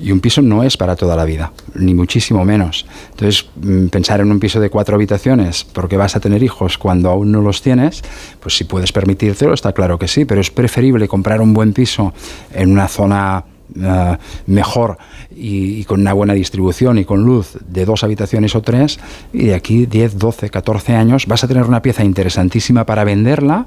y 0.00 0.12
un 0.12 0.20
piso 0.20 0.42
no 0.42 0.62
es 0.62 0.76
para 0.76 0.96
toda 0.96 1.16
la 1.16 1.24
vida, 1.24 1.52
ni 1.74 1.94
muchísimo 1.94 2.44
menos. 2.44 2.86
Entonces, 3.10 3.48
mm, 3.56 3.86
pensar 3.86 4.20
en 4.20 4.30
un 4.30 4.40
piso 4.40 4.60
de 4.60 4.70
cuatro 4.70 4.96
habitaciones 4.96 5.64
porque 5.64 5.96
vas 5.96 6.16
a 6.16 6.20
tener 6.20 6.42
hijos 6.42 6.78
cuando 6.78 7.10
aún 7.10 7.30
no 7.32 7.42
los 7.42 7.62
tienes, 7.62 8.02
pues 8.40 8.56
si 8.56 8.64
puedes 8.64 8.92
permitírtelo, 8.92 9.52
está 9.52 9.72
claro 9.72 9.98
que 9.98 10.08
sí, 10.08 10.24
pero 10.24 10.40
es 10.40 10.50
preferible 10.50 11.08
comprar 11.08 11.40
un 11.40 11.52
buen 11.52 11.72
piso 11.72 12.12
en 12.52 12.72
una 12.72 12.88
zona 12.88 13.44
eh, 13.76 14.16
mejor 14.46 14.98
y, 15.30 15.84
con 15.84 16.00
una 16.00 16.12
buena 16.12 16.34
distribución 16.34 16.98
y 16.98 17.04
con 17.04 17.22
luz 17.22 17.56
de 17.68 17.84
dos 17.84 18.02
habitaciones 18.02 18.54
o 18.56 18.62
tres, 18.62 18.98
y 19.32 19.46
de 19.46 19.54
aquí 19.54 19.86
10, 19.86 20.18
12, 20.18 20.50
14 20.50 20.96
años 20.96 21.26
vas 21.26 21.44
a 21.44 21.48
tener 21.48 21.64
una 21.64 21.82
pieza 21.82 22.02
interesantísima 22.04 22.84
para 22.84 23.04
venderla 23.04 23.66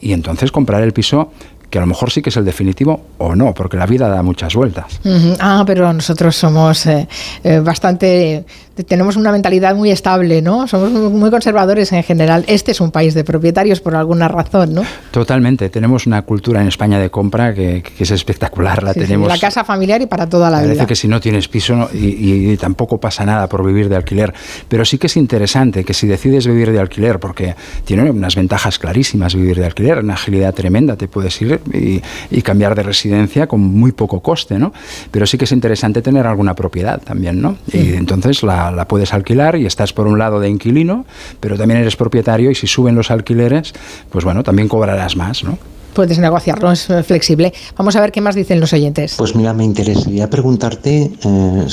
y 0.00 0.12
entonces 0.12 0.50
comprar 0.52 0.82
el 0.82 0.92
piso 0.92 1.32
que 1.72 1.78
a 1.78 1.80
lo 1.80 1.86
mejor 1.86 2.10
sí 2.10 2.20
que 2.20 2.28
es 2.28 2.36
el 2.36 2.44
definitivo 2.44 3.00
o 3.16 3.34
no, 3.34 3.54
porque 3.54 3.78
la 3.78 3.86
vida 3.86 4.06
da 4.06 4.22
muchas 4.22 4.54
vueltas. 4.54 5.00
Ah, 5.40 5.64
pero 5.66 5.90
nosotros 5.90 6.36
somos 6.36 6.84
eh, 6.84 7.08
eh, 7.42 7.60
bastante 7.60 8.44
tenemos 8.86 9.16
una 9.16 9.32
mentalidad 9.32 9.74
muy 9.74 9.90
estable, 9.90 10.40
¿no? 10.40 10.66
Somos 10.66 10.90
muy 10.90 11.30
conservadores 11.30 11.92
en 11.92 12.02
general. 12.02 12.44
Este 12.46 12.72
es 12.72 12.80
un 12.80 12.90
país 12.90 13.14
de 13.14 13.24
propietarios 13.24 13.80
por 13.80 13.94
alguna 13.94 14.28
razón, 14.28 14.74
¿no? 14.74 14.82
Totalmente. 15.10 15.68
Tenemos 15.68 16.06
una 16.06 16.22
cultura 16.22 16.62
en 16.62 16.68
España 16.68 16.98
de 16.98 17.10
compra 17.10 17.54
que, 17.54 17.82
es 17.98 18.10
espectacular. 18.10 18.82
La 18.82 18.94
tenemos. 18.94 19.28
la 19.28 19.38
casa 19.38 19.64
familiar 19.64 20.00
y 20.00 20.06
para 20.06 20.28
toda 20.28 20.50
la 20.50 20.60
vida. 20.60 20.68
Parece 20.68 20.86
que 20.86 20.96
si 20.96 21.08
no 21.08 21.20
tienes 21.20 21.48
piso 21.48 21.90
y, 21.92 22.56
tampoco 22.56 22.98
pasa 22.98 23.24
nada 23.24 23.48
por 23.48 23.64
vivir 23.64 23.88
de 23.88 23.96
alquiler, 23.96 24.32
pero 24.68 24.84
sí 24.84 24.98
que 24.98 25.06
es 25.06 25.16
interesante 25.16 25.84
que 25.84 25.94
si 25.94 26.06
decides 26.06 26.46
vivir 26.46 26.70
de 26.72 26.78
alquiler, 26.78 27.18
porque 27.18 27.54
tiene 27.84 28.10
unas 28.10 28.36
ventajas 28.36 28.78
clarísimas 28.78 29.34
vivir 29.34 29.56
de 29.56 29.66
alquiler, 29.66 29.98
una 29.98 30.14
agilidad 30.14 30.54
tremenda, 30.54 30.96
te 30.96 31.08
puedes 31.08 31.40
ir 31.42 31.60
y, 31.72 32.42
cambiar 32.42 32.74
de 32.74 32.82
residencia 32.82 33.46
con 33.46 33.60
muy 33.60 33.92
poco 33.92 34.20
coste, 34.20 34.58
¿no? 34.58 34.72
Pero 35.10 35.26
sí 35.26 35.38
que 35.38 35.44
es 35.44 35.52
interesante 35.52 36.02
tener 36.02 36.26
alguna 36.26 36.54
propiedad 36.54 37.00
también, 37.00 37.40
¿no? 37.40 37.56
Y 37.72 37.94
entonces 37.94 38.42
la 38.42 38.61
la, 38.70 38.86
puedes 38.86 39.12
alquilar 39.12 39.56
y 39.56 39.66
estás 39.66 39.92
por 39.92 40.06
un 40.06 40.18
lado 40.18 40.40
de 40.40 40.48
inquilino, 40.48 41.04
pero 41.40 41.56
también 41.56 41.80
eres 41.80 41.96
propietario 41.96 42.50
y 42.50 42.54
si 42.54 42.66
suben 42.66 42.94
los 42.94 43.10
alquileres, 43.10 43.72
pues 44.10 44.24
bueno, 44.24 44.42
también 44.42 44.68
cobrarás 44.68 45.16
más, 45.16 45.44
¿no? 45.44 45.58
Puedes 45.94 46.18
negociarlo, 46.18 46.72
es 46.72 46.88
flexible. 47.04 47.52
Vamos 47.76 47.96
a 47.96 48.00
ver 48.00 48.12
qué 48.12 48.22
más 48.22 48.34
dicen 48.34 48.60
los 48.60 48.72
oyentes. 48.72 49.14
Pues 49.18 49.36
mira, 49.36 49.52
me 49.52 49.64
interesaría 49.64 50.30
preguntarte 50.30 51.12
eh, 51.22 51.66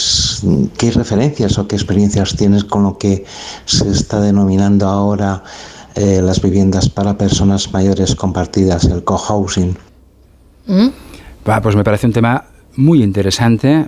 qué 0.77 0.91
referencias 0.91 1.57
o 1.57 1.67
qué 1.67 1.77
experiencias 1.77 2.35
tienes 2.35 2.65
con 2.65 2.83
lo 2.83 2.97
que 2.97 3.23
se 3.63 3.89
está 3.89 4.19
denominando 4.19 4.87
ahora 4.87 5.43
eh, 5.95 6.21
las 6.21 6.41
viviendas 6.41 6.89
para 6.89 7.17
personas 7.17 7.71
mayores 7.71 8.13
compartidas, 8.15 8.85
el 8.85 9.03
cohousing. 9.03 9.77
¿Mm? 10.67 10.87
pues 11.63 11.75
me 11.75 11.83
parece 11.83 12.05
un 12.05 12.13
tema 12.13 12.45
muy 12.75 13.01
interesante 13.01 13.87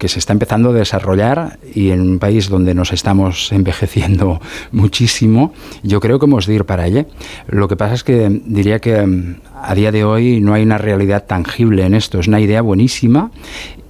que 0.00 0.08
se 0.08 0.18
está 0.18 0.32
empezando 0.32 0.70
a 0.70 0.72
desarrollar 0.72 1.58
y 1.74 1.90
en 1.90 2.00
un 2.00 2.18
país 2.18 2.48
donde 2.48 2.74
nos 2.74 2.92
estamos 2.92 3.52
envejeciendo 3.52 4.40
muchísimo, 4.72 5.52
yo 5.82 6.00
creo 6.00 6.18
que 6.18 6.24
hemos 6.24 6.46
de 6.46 6.54
ir 6.54 6.64
para 6.64 6.84
allá. 6.84 7.06
Lo 7.46 7.68
que 7.68 7.76
pasa 7.76 7.94
es 7.94 8.02
que 8.02 8.40
diría 8.46 8.80
que 8.80 9.06
mm, 9.06 9.36
a 9.62 9.74
día 9.74 9.92
de 9.92 10.04
hoy 10.04 10.40
no 10.40 10.54
hay 10.54 10.62
una 10.62 10.78
realidad 10.78 11.26
tangible 11.26 11.84
en 11.84 11.92
esto, 11.92 12.18
es 12.18 12.28
una 12.28 12.40
idea 12.40 12.62
buenísima 12.62 13.30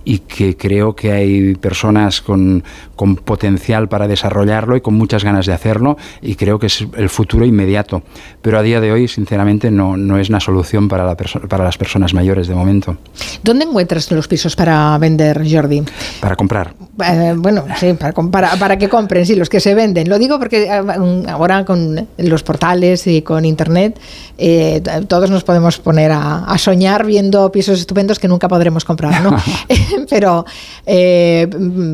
y 0.04 0.18
que 0.18 0.56
creo 0.56 0.94
que 0.94 1.12
hay 1.12 1.54
personas 1.54 2.20
con, 2.20 2.64
con, 2.96 3.16
potencial 3.16 3.88
para 3.88 4.08
desarrollarlo 4.08 4.76
y 4.76 4.80
con 4.80 4.94
muchas 4.94 5.24
ganas 5.24 5.46
de 5.46 5.52
hacerlo 5.52 5.96
y 6.22 6.34
creo 6.34 6.58
que 6.58 6.66
es 6.66 6.86
el 6.96 7.08
futuro 7.08 7.44
inmediato. 7.44 8.02
Pero 8.42 8.58
a 8.58 8.62
día 8.62 8.80
de 8.80 8.92
hoy, 8.92 9.08
sinceramente, 9.08 9.70
no, 9.70 9.96
no 9.96 10.18
es 10.18 10.28
una 10.28 10.40
solución 10.40 10.88
para, 10.88 11.04
la 11.04 11.16
para 11.16 11.64
las 11.64 11.76
personas 11.76 12.14
mayores 12.14 12.48
de 12.48 12.54
momento. 12.54 12.96
¿Dónde 13.42 13.64
encuentras 13.64 14.10
los 14.10 14.28
pisos 14.28 14.56
para 14.56 14.96
vender, 14.98 15.42
Jordi? 15.50 15.82
Para 16.20 16.36
comprar. 16.36 16.74
Eh, 17.02 17.34
bueno, 17.36 17.64
sí, 17.76 17.94
para, 17.94 18.12
para, 18.12 18.56
para, 18.56 18.78
que 18.78 18.88
compren, 18.88 19.26
sí, 19.26 19.34
los 19.34 19.48
que 19.48 19.60
se 19.60 19.74
venden. 19.74 20.08
Lo 20.08 20.18
digo 20.18 20.38
porque 20.38 20.64
eh, 20.64 20.82
ahora 21.28 21.64
con 21.64 22.08
los 22.18 22.42
portales 22.42 23.06
y 23.06 23.22
con 23.22 23.44
Internet 23.44 23.98
eh, 24.38 24.82
todos 25.06 25.30
nos 25.30 25.44
podemos 25.44 25.78
poner 25.78 26.12
a, 26.12 26.44
a, 26.44 26.58
soñar 26.58 27.04
viendo 27.04 27.52
pisos 27.52 27.78
estupendos 27.78 28.18
que 28.18 28.28
nunca 28.28 28.48
podremos 28.48 28.84
comprar, 28.84 29.22
¿no? 29.22 29.36
pero, 30.08 30.44
eh, 30.86 31.48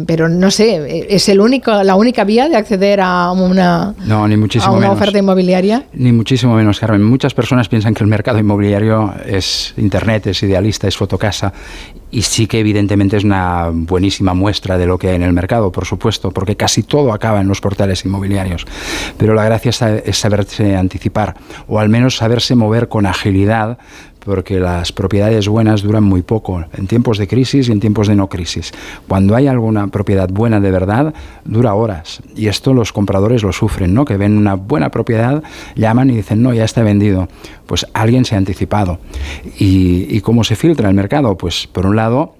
pero 0.06 0.28
no 0.28 0.50
sé, 0.50 1.06
¿es 1.08 1.28
el 1.28 1.40
único, 1.40 1.82
la 1.82 1.96
única 1.96 2.24
vía 2.24 2.48
de 2.48 2.56
acceder 2.56 3.00
a 3.00 3.32
una, 3.32 3.94
no, 4.06 4.26
ni 4.28 4.36
muchísimo 4.36 4.74
a 4.74 4.76
una 4.76 4.92
oferta 4.92 5.18
inmobiliaria? 5.18 5.84
Ni 5.92 6.12
muchísimo 6.12 6.54
menos, 6.54 6.80
Carmen. 6.80 7.02
Muchas 7.02 7.34
personas 7.34 7.68
piensan 7.68 7.94
que 7.94 8.04
el 8.04 8.08
mercado 8.08 8.38
inmobiliario 8.38 9.14
es 9.26 9.74
Internet, 9.76 10.28
es 10.28 10.42
idealista, 10.42 10.88
es 10.88 10.96
fotocasa 10.96 11.52
y 12.10 12.22
sí 12.22 12.46
que 12.46 12.60
evidentemente 12.60 13.16
es 13.16 13.24
una 13.24 13.70
buenísima 13.72 14.34
muestra 14.34 14.78
de 14.78 14.86
lo 14.86 14.98
que 14.98 15.08
hay 15.08 15.16
en 15.16 15.22
el 15.22 15.32
mercado, 15.32 15.72
por 15.72 15.86
supuesto, 15.86 16.30
porque 16.30 16.56
casi 16.56 16.82
todo 16.82 17.12
acaba 17.12 17.40
en 17.40 17.48
los 17.48 17.60
portales 17.60 18.04
inmobiliarios. 18.04 18.66
Pero 19.18 19.34
la 19.34 19.44
gracia 19.44 19.70
es 20.04 20.18
saberse 20.18 20.76
anticipar, 20.76 21.36
o 21.66 21.78
al 21.78 21.88
menos 21.88 22.16
saberse 22.16 22.54
mover 22.54 22.88
con 22.88 23.06
agilidad 23.06 23.78
porque 24.26 24.58
las 24.58 24.90
propiedades 24.90 25.48
buenas 25.48 25.82
duran 25.82 26.02
muy 26.02 26.22
poco, 26.22 26.64
en 26.76 26.86
tiempos 26.88 27.16
de 27.16 27.28
crisis 27.28 27.68
y 27.68 27.72
en 27.72 27.78
tiempos 27.80 28.08
de 28.08 28.16
no 28.16 28.28
crisis. 28.28 28.72
Cuando 29.06 29.36
hay 29.36 29.46
alguna 29.46 29.86
propiedad 29.86 30.28
buena 30.28 30.60
de 30.60 30.70
verdad, 30.70 31.14
dura 31.44 31.74
horas. 31.74 32.20
Y 32.34 32.48
esto 32.48 32.74
los 32.74 32.92
compradores 32.92 33.44
lo 33.44 33.52
sufren, 33.52 33.94
¿no? 33.94 34.04
Que 34.04 34.16
ven 34.16 34.36
una 34.36 34.54
buena 34.54 34.90
propiedad, 34.90 35.42
llaman 35.76 36.10
y 36.10 36.16
dicen, 36.16 36.42
no, 36.42 36.52
ya 36.52 36.64
está 36.64 36.82
vendido. 36.82 37.28
Pues 37.66 37.86
alguien 37.94 38.24
se 38.24 38.34
ha 38.34 38.38
anticipado. 38.38 38.98
¿Y, 39.58 40.06
y 40.10 40.20
cómo 40.20 40.44
se 40.44 40.56
filtra 40.56 40.88
el 40.88 40.94
mercado? 40.94 41.36
Pues 41.36 41.68
por 41.68 41.86
un 41.86 41.96
lado, 41.96 42.34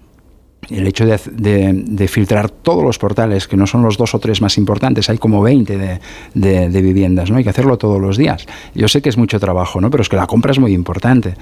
el 0.70 0.86
hecho 0.86 1.04
de, 1.06 2.08
filtrar 2.08 2.50
todos 2.50 2.82
los 2.82 2.98
portales, 2.98 3.48
que 3.48 3.56
no 3.56 3.66
son 3.66 3.82
los 3.82 3.96
dos 3.96 4.14
o 4.14 4.18
tres 4.18 4.40
más 4.40 4.58
importantes, 4.58 5.10
hay 5.10 5.18
como 5.18 5.42
20 5.42 6.00
de, 6.34 6.82
viviendas, 6.82 7.30
¿no? 7.30 7.36
Hay 7.36 7.44
que 7.44 7.50
hacerlo 7.50 7.78
todos 7.78 8.00
los 8.00 8.16
días. 8.16 8.46
Yo 8.74 8.88
sé 8.88 9.02
que 9.02 9.08
es 9.08 9.16
mucho 9.16 9.40
trabajo, 9.40 9.80
¿no? 9.80 9.90
Pero 9.90 10.02
es 10.02 10.08
que 10.08 10.16
la 10.16 10.26
compra 10.26 10.52
es 10.52 10.58
muy 10.58 10.72
importante. 10.72 11.34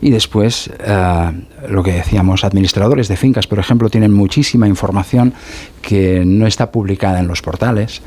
Y 0.00 0.10
después, 0.10 0.70
eh, 0.78 1.32
lo 1.68 1.82
que 1.82 1.92
decíamos, 1.92 2.44
administradores 2.44 3.08
de 3.08 3.16
fincas, 3.16 3.46
por 3.46 3.58
ejemplo, 3.58 3.88
tienen 3.88 4.12
muchísima 4.12 4.68
información 4.68 5.34
que 5.80 6.24
no 6.24 6.46
está 6.46 6.70
publicada 6.70 7.20
en 7.20 7.26
los 7.26 7.42
portales. 7.42 8.02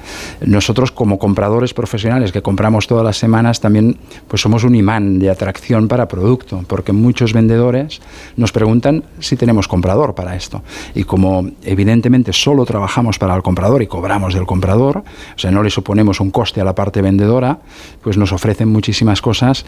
Nosotros, 0.45 0.91
como 0.91 1.17
compradores 1.17 1.73
profesionales 1.73 2.31
que 2.31 2.41
compramos 2.41 2.87
todas 2.87 3.03
las 3.03 3.17
semanas, 3.17 3.59
también 3.59 3.97
pues 4.27 4.41
somos 4.41 4.63
un 4.63 4.75
imán 4.75 5.19
de 5.19 5.29
atracción 5.29 5.87
para 5.87 6.07
producto, 6.07 6.63
porque 6.67 6.91
muchos 6.91 7.33
vendedores 7.33 8.01
nos 8.37 8.51
preguntan 8.51 9.03
si 9.19 9.35
tenemos 9.35 9.67
comprador 9.67 10.15
para 10.15 10.35
esto. 10.35 10.62
Y 10.95 11.03
como 11.03 11.49
evidentemente 11.63 12.33
solo 12.33 12.65
trabajamos 12.65 13.19
para 13.19 13.35
el 13.35 13.41
comprador 13.41 13.81
y 13.81 13.87
cobramos 13.87 14.33
del 14.33 14.45
comprador, 14.45 14.97
o 14.97 15.39
sea, 15.39 15.51
no 15.51 15.63
le 15.63 15.69
suponemos 15.69 16.19
un 16.19 16.31
coste 16.31 16.61
a 16.61 16.63
la 16.63 16.75
parte 16.75 17.01
vendedora, 17.01 17.59
pues 18.01 18.17
nos 18.17 18.31
ofrecen 18.31 18.69
muchísimas 18.69 19.21
cosas 19.21 19.65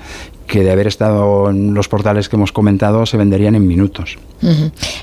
que 0.48 0.64
de 0.64 0.72
haber 0.72 0.88
estado 0.88 1.50
en 1.50 1.74
los 1.74 1.88
portales 1.88 2.30
que 2.30 2.36
hemos 2.36 2.52
comentado 2.52 3.06
se 3.06 3.18
venderían 3.18 3.56
en 3.56 3.68
minutos. 3.68 4.18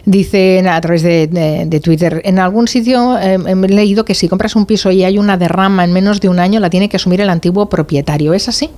Dicen 0.04 0.68
a 0.68 0.80
través 0.80 1.02
de, 1.02 1.80
Twitter, 1.82 2.20
en 2.24 2.38
algún 2.38 2.68
sitio 2.68 3.18
eh, 3.18 3.38
he 3.44 3.68
leído 3.68 4.04
que 4.04 4.14
si 4.14 4.28
compras 4.28 4.54
un 4.54 4.66
piso 4.66 4.90
y 4.90 5.04
hay 5.04 5.18
una 5.18 5.36
derrama 5.36 5.84
en 5.84 5.92
menos 5.92 6.20
de 6.20 6.28
un 6.28 6.38
año, 6.38 6.60
la 6.60 6.70
tiene 6.70 6.88
que 6.88 6.96
asumir 6.96 7.20
el 7.20 7.30
antiguo 7.30 7.68
propietario. 7.68 8.34
¿Es 8.34 8.48
así? 8.48 8.70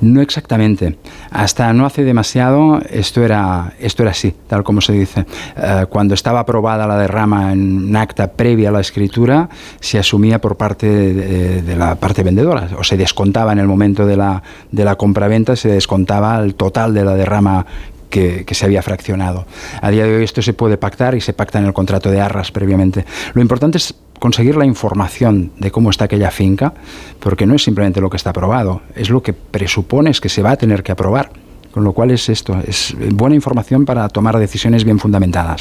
No 0.00 0.20
exactamente. 0.20 0.98
Hasta 1.30 1.72
no 1.72 1.86
hace 1.86 2.04
demasiado 2.04 2.80
esto 2.90 3.24
era, 3.24 3.74
esto 3.78 4.02
era 4.02 4.12
así, 4.12 4.34
tal 4.46 4.64
como 4.64 4.80
se 4.80 4.92
dice. 4.92 5.26
Eh, 5.56 5.86
cuando 5.88 6.14
estaba 6.14 6.40
aprobada 6.40 6.86
la 6.86 6.98
derrama 6.98 7.52
en 7.52 7.88
un 7.88 7.96
acta 7.96 8.32
previa 8.32 8.68
a 8.68 8.72
la 8.72 8.80
escritura, 8.80 9.48
se 9.80 9.98
asumía 9.98 10.40
por 10.40 10.56
parte 10.56 10.86
de, 10.86 11.76
la 11.76 11.96
parte 11.96 12.22
vendedora, 12.22 12.68
o 12.78 12.84
se 12.84 12.96
descontaba 12.96 13.52
en 13.52 13.58
el 13.58 13.66
momento 13.66 14.06
de 14.06 14.16
la, 14.16 14.42
de 14.70 14.84
la 14.84 14.96
compraventa, 14.96 15.56
se 15.56 15.68
descontaba 15.68 16.38
el 16.38 16.54
total 16.54 16.94
de 16.94 17.04
la 17.04 17.14
derrama 17.14 17.66
que, 18.10 18.44
que, 18.44 18.54
se 18.54 18.64
había 18.64 18.82
fraccionado. 18.82 19.46
A 19.82 19.90
día 19.90 20.04
de 20.04 20.16
hoy 20.16 20.24
esto 20.24 20.40
se 20.42 20.52
puede 20.52 20.76
pactar 20.76 21.14
y 21.14 21.20
se 21.20 21.32
pacta 21.32 21.58
en 21.58 21.66
el 21.66 21.72
contrato 21.72 22.10
de 22.10 22.20
arras 22.20 22.50
previamente. 22.52 23.04
Lo 23.34 23.42
importante 23.42 23.78
es 23.78 23.94
conseguir 24.18 24.56
la 24.56 24.66
información 24.66 25.52
de 25.58 25.70
cómo 25.70 25.90
está 25.90 26.04
aquella 26.04 26.30
finca, 26.30 26.74
porque 27.20 27.46
no 27.46 27.54
es 27.54 27.64
simplemente 27.64 28.00
lo 28.00 28.10
que 28.10 28.16
está 28.16 28.30
aprobado, 28.30 28.82
es 28.94 29.10
lo 29.10 29.22
que 29.22 29.32
presupones 29.32 30.20
que 30.20 30.28
se 30.28 30.42
va 30.42 30.52
a 30.52 30.56
tener 30.56 30.82
que 30.82 30.92
aprobar. 30.92 31.30
Con 31.76 31.84
lo 31.84 31.92
cual 31.92 32.10
es 32.10 32.30
esto, 32.30 32.56
es 32.66 32.94
buena 33.10 33.34
información 33.34 33.84
para 33.84 34.08
tomar 34.08 34.38
decisiones 34.38 34.82
bien 34.82 34.98
fundamentadas. 34.98 35.60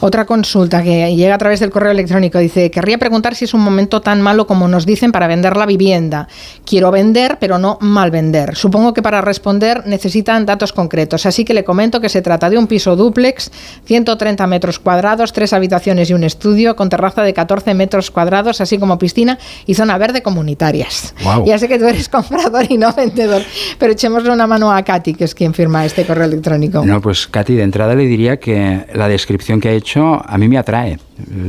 Otra 0.00 0.24
consulta 0.24 0.82
que 0.82 1.14
llega 1.14 1.36
a 1.36 1.38
través 1.38 1.60
del 1.60 1.70
correo 1.70 1.92
electrónico 1.92 2.40
dice, 2.40 2.72
querría 2.72 2.98
preguntar 2.98 3.36
si 3.36 3.44
es 3.44 3.54
un 3.54 3.60
momento 3.60 4.00
tan 4.00 4.20
malo 4.20 4.48
como 4.48 4.66
nos 4.66 4.84
dicen 4.84 5.12
para 5.12 5.28
vender 5.28 5.56
la 5.56 5.64
vivienda. 5.64 6.26
Quiero 6.64 6.90
vender, 6.90 7.38
pero 7.38 7.58
no 7.58 7.78
mal 7.80 8.10
vender. 8.10 8.56
Supongo 8.56 8.92
que 8.92 9.00
para 9.00 9.20
responder 9.20 9.86
necesitan 9.86 10.44
datos 10.44 10.72
concretos, 10.72 11.24
así 11.24 11.44
que 11.44 11.54
le 11.54 11.62
comento 11.62 12.00
que 12.00 12.08
se 12.08 12.20
trata 12.20 12.50
de 12.50 12.58
un 12.58 12.66
piso 12.66 12.96
dúplex, 12.96 13.52
130 13.84 14.48
metros 14.48 14.80
cuadrados, 14.80 15.32
tres 15.32 15.52
habitaciones 15.52 16.10
y 16.10 16.14
un 16.14 16.24
estudio, 16.24 16.74
con 16.74 16.88
terraza 16.88 17.22
de 17.22 17.32
14 17.32 17.74
metros 17.74 18.10
cuadrados, 18.10 18.60
así 18.60 18.78
como 18.78 18.98
piscina 18.98 19.38
y 19.66 19.74
zona 19.74 19.98
verde 19.98 20.20
comunitarias. 20.20 21.14
Ya 21.46 21.60
sé 21.60 21.68
que 21.68 21.78
tú 21.78 21.84
eres 21.84 22.08
comprador 22.08 22.66
y 22.68 22.76
no 22.76 22.92
vendedor, 22.92 23.42
pero 23.78 23.92
echémosle 23.92 24.32
una 24.32 24.48
mano 24.48 24.72
a 24.72 24.82
Katy, 24.82 25.14
que 25.14 25.22
es 25.22 25.43
firma 25.52 25.84
este 25.84 26.06
correo 26.06 26.24
electrónico? 26.24 26.84
No, 26.84 27.00
pues 27.00 27.26
Katy, 27.26 27.54
de 27.54 27.62
entrada 27.62 27.94
le 27.94 28.06
diría 28.06 28.38
que 28.38 28.86
la 28.94 29.08
descripción 29.08 29.60
que 29.60 29.68
ha 29.68 29.72
hecho 29.72 30.22
a 30.24 30.38
mí 30.38 30.48
me 30.48 30.56
atrae. 30.56 30.98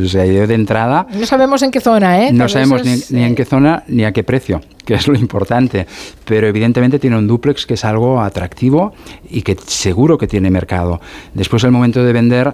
O 0.01 0.05
sea, 0.07 0.25
yo 0.25 0.45
de 0.45 0.55
entrada... 0.55 1.07
No 1.13 1.25
sabemos 1.25 1.61
en 1.61 1.71
qué 1.71 1.79
zona, 1.79 2.25
¿eh? 2.25 2.33
No 2.33 2.49
sabemos 2.49 2.81
ni, 3.09 3.23
en 3.23 3.35
qué 3.35 3.45
zona 3.45 3.83
ni 3.87 4.03
a 4.03 4.11
qué 4.11 4.23
precio, 4.23 4.61
que 4.85 4.95
es 4.95 5.07
lo 5.07 5.15
importante. 5.15 5.87
Pero 6.25 6.47
evidentemente 6.47 6.99
tiene 6.99 7.17
un 7.17 7.27
duplex 7.27 7.65
que 7.65 7.75
es 7.75 7.85
algo 7.85 8.19
atractivo 8.19 8.93
y 9.29 9.43
que 9.43 9.55
seguro 9.65 10.17
que 10.17 10.27
tiene 10.27 10.49
mercado. 10.49 10.99
Después 11.33 11.63
el 11.63 11.71
momento 11.71 12.03
de 12.03 12.11
vender 12.11 12.53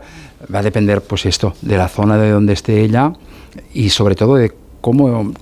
va 0.53 0.59
a 0.59 0.63
depender, 0.63 1.01
pues 1.01 1.25
esto, 1.25 1.55
de 1.61 1.77
la 1.77 1.87
zona 1.87 2.17
de 2.17 2.29
donde 2.29 2.53
esté 2.53 2.81
ella 2.81 3.13
y 3.73 3.89
sobre 3.89 4.15
todo 4.15 4.35
de 4.35 4.51
cómo 4.81 5.33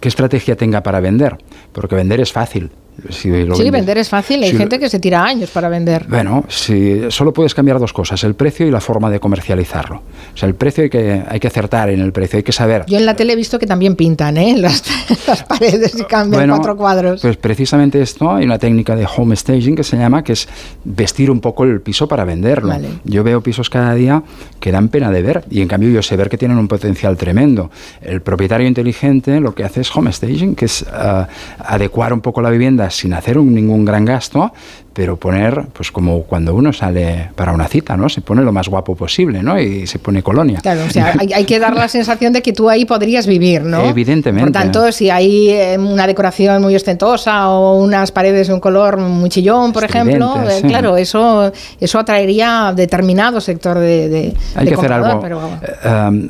qué 0.00 0.08
estrategia 0.08 0.56
tenga 0.56 0.82
para 0.82 1.00
vender, 1.00 1.38
porque 1.72 1.94
vender 1.94 2.20
es 2.20 2.32
fácil, 2.32 2.70
sí, 3.08 3.30
vender 3.70 3.98
es 3.98 4.08
fácil. 4.08 4.42
Hay 4.42 4.56
gente 4.56 4.78
que 4.78 4.88
se 4.88 4.98
tira 4.98 5.24
años 5.24 5.50
para 5.50 5.68
vender. 5.68 6.06
Bueno, 6.08 6.44
si 6.48 7.10
solo 7.10 7.32
puedes 7.32 7.54
cambiar 7.54 7.78
dos 7.78 7.92
cosas, 7.92 8.22
el 8.24 8.34
precio 8.34 8.66
y 8.66 8.70
la 8.70 8.80
forma 8.80 9.10
de 9.10 9.20
comercializarlo. 9.20 10.02
O 10.34 10.36
sea, 10.36 10.48
el 10.48 10.54
precio 10.54 10.84
hay 10.84 10.90
que, 10.90 11.22
hay 11.26 11.40
que 11.40 11.46
acertar 11.46 11.90
en 11.90 12.00
el 12.00 12.12
precio, 12.12 12.38
hay 12.38 12.42
que 12.42 12.52
saber. 12.52 12.84
Yo 12.86 12.98
en 12.98 13.06
la 13.06 13.14
tele 13.14 13.32
he 13.32 13.36
visto 13.36 13.58
que 13.58 13.66
también 13.66 13.96
pintan 13.96 14.36
¿eh? 14.36 14.54
las, 14.58 14.84
las 15.26 15.42
paredes 15.44 15.98
y 15.98 16.04
cambian 16.04 16.48
cuatro 16.48 16.76
cuadros. 16.76 17.22
Pues 17.22 17.36
precisamente 17.36 18.00
esto, 18.00 18.30
hay 18.32 18.44
una 18.44 18.58
técnica 18.58 18.96
de 18.96 19.06
home 19.06 19.36
staging 19.36 19.74
que 19.74 19.84
se 19.84 19.96
llama, 19.96 20.22
que 20.22 20.32
es 20.32 20.48
vestir 20.84 21.30
un 21.30 21.40
poco 21.40 21.64
el 21.64 21.80
piso 21.80 22.06
para 22.08 22.24
venderlo. 22.24 22.72
Yo 23.04 23.24
veo 23.24 23.40
pisos 23.42 23.70
cada 23.70 23.94
día 23.94 24.22
que 24.60 24.70
dan 24.70 24.88
pena 24.88 25.10
de 25.10 25.22
ver 25.22 25.44
y 25.50 25.60
en 25.60 25.68
cambio 25.68 25.90
yo 25.90 26.02
sé 26.02 26.16
ver 26.16 26.28
que 26.28 26.38
tienen 26.38 26.58
un 26.58 26.68
potencial 26.68 27.16
tremendo. 27.16 27.70
El 28.00 28.22
propietario 28.22 28.66
inteligente 28.66 29.40
lo 29.40 29.54
que 29.54 29.64
hace 29.64 29.80
es 29.80 29.94
home 29.94 30.12
staging, 30.12 30.54
que 30.54 30.66
es 30.66 30.82
uh, 30.82 31.26
adecuar 31.58 32.12
un 32.12 32.20
poco 32.20 32.40
la 32.42 32.50
vivienda 32.50 32.81
sin 32.90 33.14
hacer 33.14 33.36
ningún 33.38 33.84
gran 33.84 34.04
gasto, 34.04 34.52
pero 34.92 35.16
poner, 35.16 35.66
pues 35.72 35.90
como 35.90 36.22
cuando 36.24 36.54
uno 36.54 36.72
sale 36.72 37.30
para 37.34 37.52
una 37.52 37.66
cita, 37.66 37.96
¿no? 37.96 38.08
Se 38.08 38.20
pone 38.20 38.42
lo 38.42 38.52
más 38.52 38.68
guapo 38.68 38.94
posible, 38.94 39.42
¿no? 39.42 39.58
Y 39.58 39.86
se 39.86 39.98
pone 39.98 40.22
colonia. 40.22 40.60
Claro, 40.60 40.84
o 40.86 40.90
sea, 40.90 41.14
hay, 41.18 41.44
que 41.44 41.58
dar 41.58 41.74
la 41.74 41.88
sensación 41.88 42.32
de 42.32 42.42
que 42.42 42.52
tú 42.52 42.68
ahí 42.68 42.84
podrías 42.84 43.26
vivir, 43.26 43.62
¿no? 43.62 43.84
Evidentemente. 43.84 44.44
Por 44.44 44.52
tanto, 44.52 44.92
si 44.92 45.10
hay 45.10 45.50
eh, 45.50 45.78
una 45.78 46.06
decoración 46.06 46.60
muy 46.62 46.74
ostentosa 46.76 47.48
o 47.48 47.82
unas 47.82 48.12
paredes 48.12 48.48
de 48.48 48.54
un 48.54 48.60
color 48.60 48.98
muy 48.98 49.30
chillón, 49.30 49.72
por 49.72 49.84
ejemplo, 49.84 50.36
eh, 50.48 50.62
claro, 50.66 50.96
eso, 50.96 51.50
eso 51.80 51.98
atraería 51.98 52.68
a 52.68 52.72
determinado 52.74 53.40
sector 53.40 53.78
de, 53.78 54.34
Hay 54.54 54.68
que 54.68 54.74
hacer 54.74 54.92
algo. 54.92 55.22
Eh, 55.62 56.28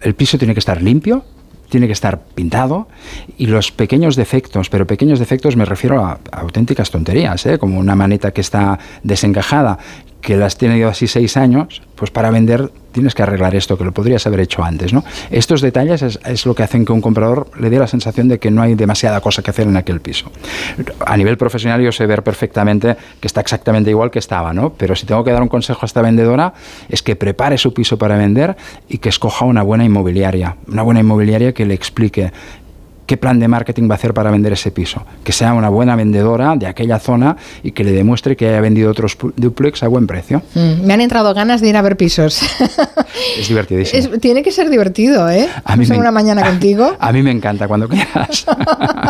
el 0.00 0.14
piso 0.14 0.38
tiene 0.38 0.54
que 0.54 0.60
estar 0.60 0.80
limpio, 0.82 1.24
tiene 1.68 1.86
que 1.86 1.92
estar 1.92 2.20
pintado 2.34 2.88
y 3.36 3.46
los 3.46 3.72
pequeños 3.72 4.16
defectos, 4.16 4.70
pero 4.70 4.86
pequeños 4.86 5.18
defectos 5.18 5.56
me 5.56 5.64
refiero 5.64 6.04
a, 6.04 6.18
auténticas 6.32 6.90
tonterías, 6.90 7.44
¿eh? 7.46 7.58
como 7.58 7.78
una 7.78 7.94
maneta 7.94 8.32
que 8.32 8.40
está 8.40 8.78
desencajada, 9.02 9.78
que 10.20 10.36
las 10.36 10.58
tiene 10.58 10.82
así 10.84 11.06
seis 11.06 11.36
años, 11.36 11.82
pues 11.94 12.10
para 12.10 12.30
vender 12.30 12.70
tienes 12.98 13.14
que 13.14 13.22
arreglar 13.22 13.54
esto, 13.54 13.78
que 13.78 13.84
lo 13.84 13.92
podrías 13.92 14.26
haber 14.26 14.40
hecho 14.40 14.64
antes. 14.64 14.92
¿no? 14.92 15.04
Estos 15.30 15.60
detalles 15.60 16.02
es, 16.02 16.46
lo 16.46 16.54
que 16.54 16.62
hacen 16.64 16.84
que 16.84 16.92
un 16.92 17.00
comprador 17.00 17.48
le 17.58 17.70
dé 17.70 17.78
la 17.78 17.86
sensación 17.86 18.26
de 18.28 18.38
que 18.38 18.50
no 18.50 18.60
hay 18.60 18.74
demasiada 18.74 19.20
cosa 19.20 19.42
que 19.42 19.50
hacer 19.50 19.68
en 19.68 19.76
aquel 19.76 20.00
piso. 20.00 20.30
A 21.06 21.16
nivel 21.16 21.36
profesional 21.36 21.80
yo 21.80 21.92
sé 21.92 22.06
ver 22.06 22.22
perfectamente 22.22 22.96
que 23.20 23.26
está 23.26 23.40
exactamente 23.40 23.90
igual 23.90 24.10
que 24.10 24.18
estaba, 24.18 24.52
¿no? 24.52 24.72
pero 24.72 24.96
si 24.96 25.06
tengo 25.06 25.22
que 25.22 25.30
dar 25.30 25.42
un 25.42 25.48
consejo 25.48 25.80
a 25.82 25.86
esta 25.86 26.02
vendedora 26.02 26.52
es 26.88 27.02
que 27.02 27.14
prepare 27.14 27.56
su 27.56 27.72
piso 27.72 27.98
para 27.98 28.16
vender 28.16 28.56
y 28.88 28.98
que 28.98 29.08
escoja 29.08 29.44
una 29.44 29.62
buena 29.62 29.84
inmobiliaria, 29.84 30.56
una 30.66 30.82
buena 30.82 31.00
inmobiliaria 31.00 31.52
que 31.52 31.64
le 31.66 31.74
explique 31.74 32.32
qué 33.08 33.16
plan 33.16 33.40
de 33.40 33.48
marketing 33.48 33.88
va 33.88 33.94
a 33.94 33.96
hacer 33.96 34.12
para 34.12 34.30
vender 34.30 34.52
ese 34.52 34.70
piso. 34.70 35.02
Que 35.24 35.32
sea 35.32 35.54
una 35.54 35.70
buena 35.70 35.96
vendedora 35.96 36.54
de 36.56 36.66
aquella 36.66 36.98
zona 36.98 37.38
y 37.62 37.72
que 37.72 37.82
le 37.82 37.92
demuestre 37.92 38.36
que 38.36 38.46
haya 38.46 38.60
vendido 38.60 38.90
otros 38.90 39.16
duplex 39.34 39.82
a 39.82 39.88
buen 39.88 40.06
precio. 40.06 40.42
Mm, 40.54 40.84
me 40.84 40.92
han 40.92 41.00
entrado 41.00 41.32
ganas 41.32 41.62
de 41.62 41.70
ir 41.70 41.76
a 41.76 41.82
ver 41.82 41.96
pisos. 41.96 42.40
Es 43.38 43.48
divertidísimo. 43.48 44.18
tiene 44.18 44.42
que 44.42 44.52
ser 44.52 44.68
divertido, 44.68 45.28
¿eh? 45.30 45.48
A 45.64 45.76
mí 45.76 45.86
me, 45.86 45.96
una 45.96 46.10
mañana 46.10 46.42
contigo. 46.46 46.96
A 47.00 47.10
mí 47.10 47.22
me 47.22 47.30
encanta 47.30 47.66
cuando 47.66 47.88
quieras. 47.88 48.46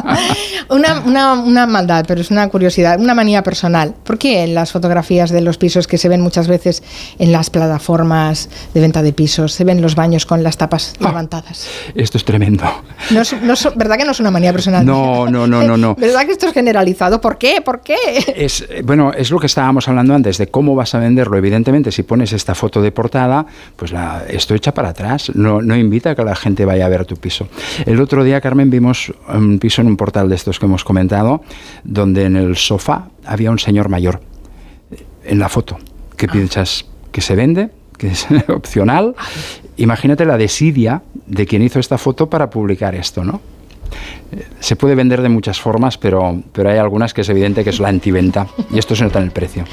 una, 0.70 1.00
una, 1.00 1.32
una 1.34 1.66
maldad, 1.66 2.04
pero 2.06 2.20
es 2.20 2.30
una 2.30 2.48
curiosidad, 2.48 3.00
una 3.00 3.14
manía 3.14 3.42
personal. 3.42 3.94
¿Por 4.04 4.16
qué 4.16 4.44
en 4.44 4.54
las 4.54 4.70
fotografías 4.70 5.30
de 5.30 5.40
los 5.40 5.58
pisos 5.58 5.88
que 5.88 5.98
se 5.98 6.08
ven 6.08 6.20
muchas 6.20 6.46
veces 6.46 6.82
en 7.18 7.32
las 7.32 7.50
plataformas 7.50 8.48
de 8.72 8.80
venta 8.80 9.02
de 9.02 9.12
pisos 9.12 9.52
se 9.52 9.64
ven 9.64 9.82
los 9.82 9.96
baños 9.96 10.24
con 10.24 10.42
las 10.44 10.56
tapas 10.56 10.94
ah, 11.00 11.08
levantadas? 11.08 11.66
Esto 11.96 12.16
es 12.16 12.24
tremendo. 12.24 12.64
No, 13.10 13.22
no, 13.42 13.56
¿Verdad 13.88 14.00
que 14.00 14.04
no 14.04 14.12
es 14.12 14.20
una 14.20 14.30
manía 14.30 14.52
personal? 14.52 14.84
No, 14.84 15.30
no, 15.30 15.46
no, 15.46 15.62
no, 15.62 15.78
no. 15.78 15.94
¿Verdad 15.98 16.26
que 16.26 16.32
esto 16.32 16.46
es 16.46 16.52
generalizado? 16.52 17.22
¿Por 17.22 17.38
qué? 17.38 17.62
¿Por 17.64 17.80
qué? 17.80 17.96
Es, 18.36 18.68
bueno, 18.84 19.14
es 19.14 19.30
lo 19.30 19.38
que 19.38 19.46
estábamos 19.46 19.88
hablando 19.88 20.14
antes, 20.14 20.36
de 20.36 20.48
cómo 20.48 20.74
vas 20.74 20.94
a 20.94 20.98
venderlo. 20.98 21.38
Evidentemente, 21.38 21.90
si 21.90 22.02
pones 22.02 22.34
esta 22.34 22.54
foto 22.54 22.82
de 22.82 22.92
portada, 22.92 23.46
pues 23.76 23.90
la, 23.90 24.24
esto 24.28 24.54
echa 24.54 24.74
para 24.74 24.90
atrás. 24.90 25.32
No, 25.34 25.62
no 25.62 25.74
invita 25.74 26.10
a 26.10 26.14
que 26.14 26.22
la 26.22 26.36
gente 26.36 26.66
vaya 26.66 26.84
a 26.84 26.90
ver 26.90 27.06
tu 27.06 27.16
piso. 27.16 27.48
El 27.86 27.98
otro 28.02 28.24
día, 28.24 28.42
Carmen, 28.42 28.68
vimos 28.68 29.10
un 29.26 29.58
piso 29.58 29.80
en 29.80 29.86
un 29.86 29.96
portal 29.96 30.28
de 30.28 30.34
estos 30.34 30.58
que 30.58 30.66
hemos 30.66 30.84
comentado, 30.84 31.40
donde 31.82 32.24
en 32.24 32.36
el 32.36 32.58
sofá 32.58 33.08
había 33.24 33.50
un 33.50 33.58
señor 33.58 33.88
mayor. 33.88 34.20
En 35.24 35.38
la 35.38 35.48
foto. 35.48 35.78
¿Qué 36.14 36.26
ah. 36.28 36.32
piensas? 36.32 36.84
¿Que 37.10 37.22
se 37.22 37.34
vende? 37.34 37.70
que 37.96 38.08
es 38.08 38.26
opcional. 38.48 39.16
Imagínate 39.76 40.24
la 40.24 40.38
desidia 40.38 41.02
de 41.26 41.46
quien 41.46 41.62
hizo 41.62 41.80
esta 41.80 41.98
foto 41.98 42.30
para 42.30 42.48
publicar 42.48 42.94
esto, 42.94 43.24
¿no? 43.24 43.40
Se 44.60 44.76
puede 44.76 44.94
vender 44.94 45.22
de 45.22 45.28
muchas 45.28 45.60
formas, 45.60 45.96
pero, 45.98 46.40
pero 46.52 46.70
hay 46.70 46.78
algunas 46.78 47.14
que 47.14 47.22
es 47.22 47.28
evidente 47.28 47.64
que 47.64 47.70
es 47.70 47.80
la 47.80 47.88
antiventa 47.88 48.46
y 48.70 48.78
esto 48.78 48.94
se 48.94 49.04
nota 49.04 49.18
en 49.18 49.26
el 49.26 49.30
precio. 49.30 49.64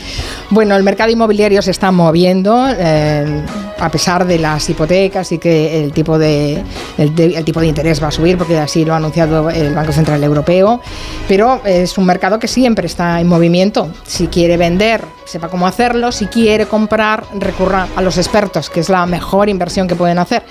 Bueno, 0.49 0.75
el 0.75 0.84
mercado 0.84 1.12
inmobiliario 1.12 1.62
se 1.62 1.71
está 1.71 1.91
moviendo 1.91 2.67
eh, 2.69 3.43
a 3.77 3.89
pesar 3.89 4.25
de 4.25 4.39
las 4.39 4.69
hipotecas 4.69 5.31
y 5.31 5.38
que 5.38 5.83
el 5.83 5.91
tipo 5.91 6.17
de, 6.17 6.63
el, 6.97 7.45
tipo 7.45 7.59
de 7.59 7.67
interés 7.67 8.01
va 8.01 8.07
a 8.07 8.11
subir 8.11 8.38
porque 8.38 8.57
así 8.57 8.85
lo 8.85 8.93
ha 8.93 8.97
anunciado 8.97 9.49
el 9.49 9.73
Banco 9.73 9.91
Central 9.91 10.23
Europeo, 10.23 10.81
pero 11.27 11.61
es 11.65 11.97
un 11.97 12.05
mercado 12.05 12.39
que 12.39 12.47
siempre 12.47 12.88
está 12.88 13.19
en 13.19 13.27
movimiento. 13.27 13.89
Si 14.05 14.27
quiere 14.27 14.57
vender, 14.57 15.03
sepa 15.25 15.49
cómo 15.49 15.67
hacerlo. 15.67 16.11
Si 16.11 16.27
quiere 16.27 16.65
comprar, 16.65 17.23
recurra 17.39 17.88
a 17.95 18.01
los 18.01 18.17
expertos, 18.17 18.69
que 18.69 18.79
es 18.79 18.89
la 18.89 19.05
mejor 19.05 19.49
inversión 19.49 19.88
que 19.88 19.95
pueden 19.95 20.19
hacer. 20.19 20.43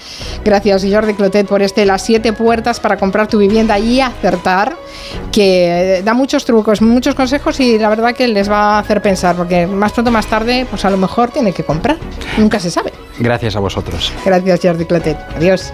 Gracias 0.44 0.84
Jordi 0.84 1.14
Clotet 1.14 1.46
por 1.46 1.62
este 1.62 1.86
Las 1.86 2.02
siete 2.02 2.32
puertas 2.32 2.80
para 2.80 2.96
comprar 2.96 3.28
tu 3.28 3.38
vivienda 3.38 3.78
y 3.78 4.00
acertar, 4.00 4.76
que 5.32 6.02
da 6.04 6.14
muchos 6.14 6.44
trucos, 6.44 6.82
muchos 6.82 7.14
consejos 7.14 7.58
y 7.60 7.78
la 7.78 7.88
verdad 7.88 8.14
que 8.14 8.28
les 8.28 8.50
va 8.50 8.76
a 8.76 8.78
hacer 8.80 9.00
pensar, 9.00 9.36
porque 9.36 9.66
más 9.66 9.92
pronto 9.92 10.10
más 10.10 10.26
tarde, 10.26 10.66
pues 10.68 10.84
a 10.84 10.90
lo 10.90 10.96
mejor 10.96 11.30
tiene 11.30 11.52
que 11.52 11.64
comprar. 11.64 11.96
Nunca 12.38 12.58
se 12.60 12.70
sabe. 12.70 12.92
Gracias 13.18 13.56
a 13.56 13.60
vosotros. 13.60 14.12
Gracias 14.24 14.60
Jordi 14.62 14.84
Clotet. 14.84 15.18
Adiós. 15.36 15.72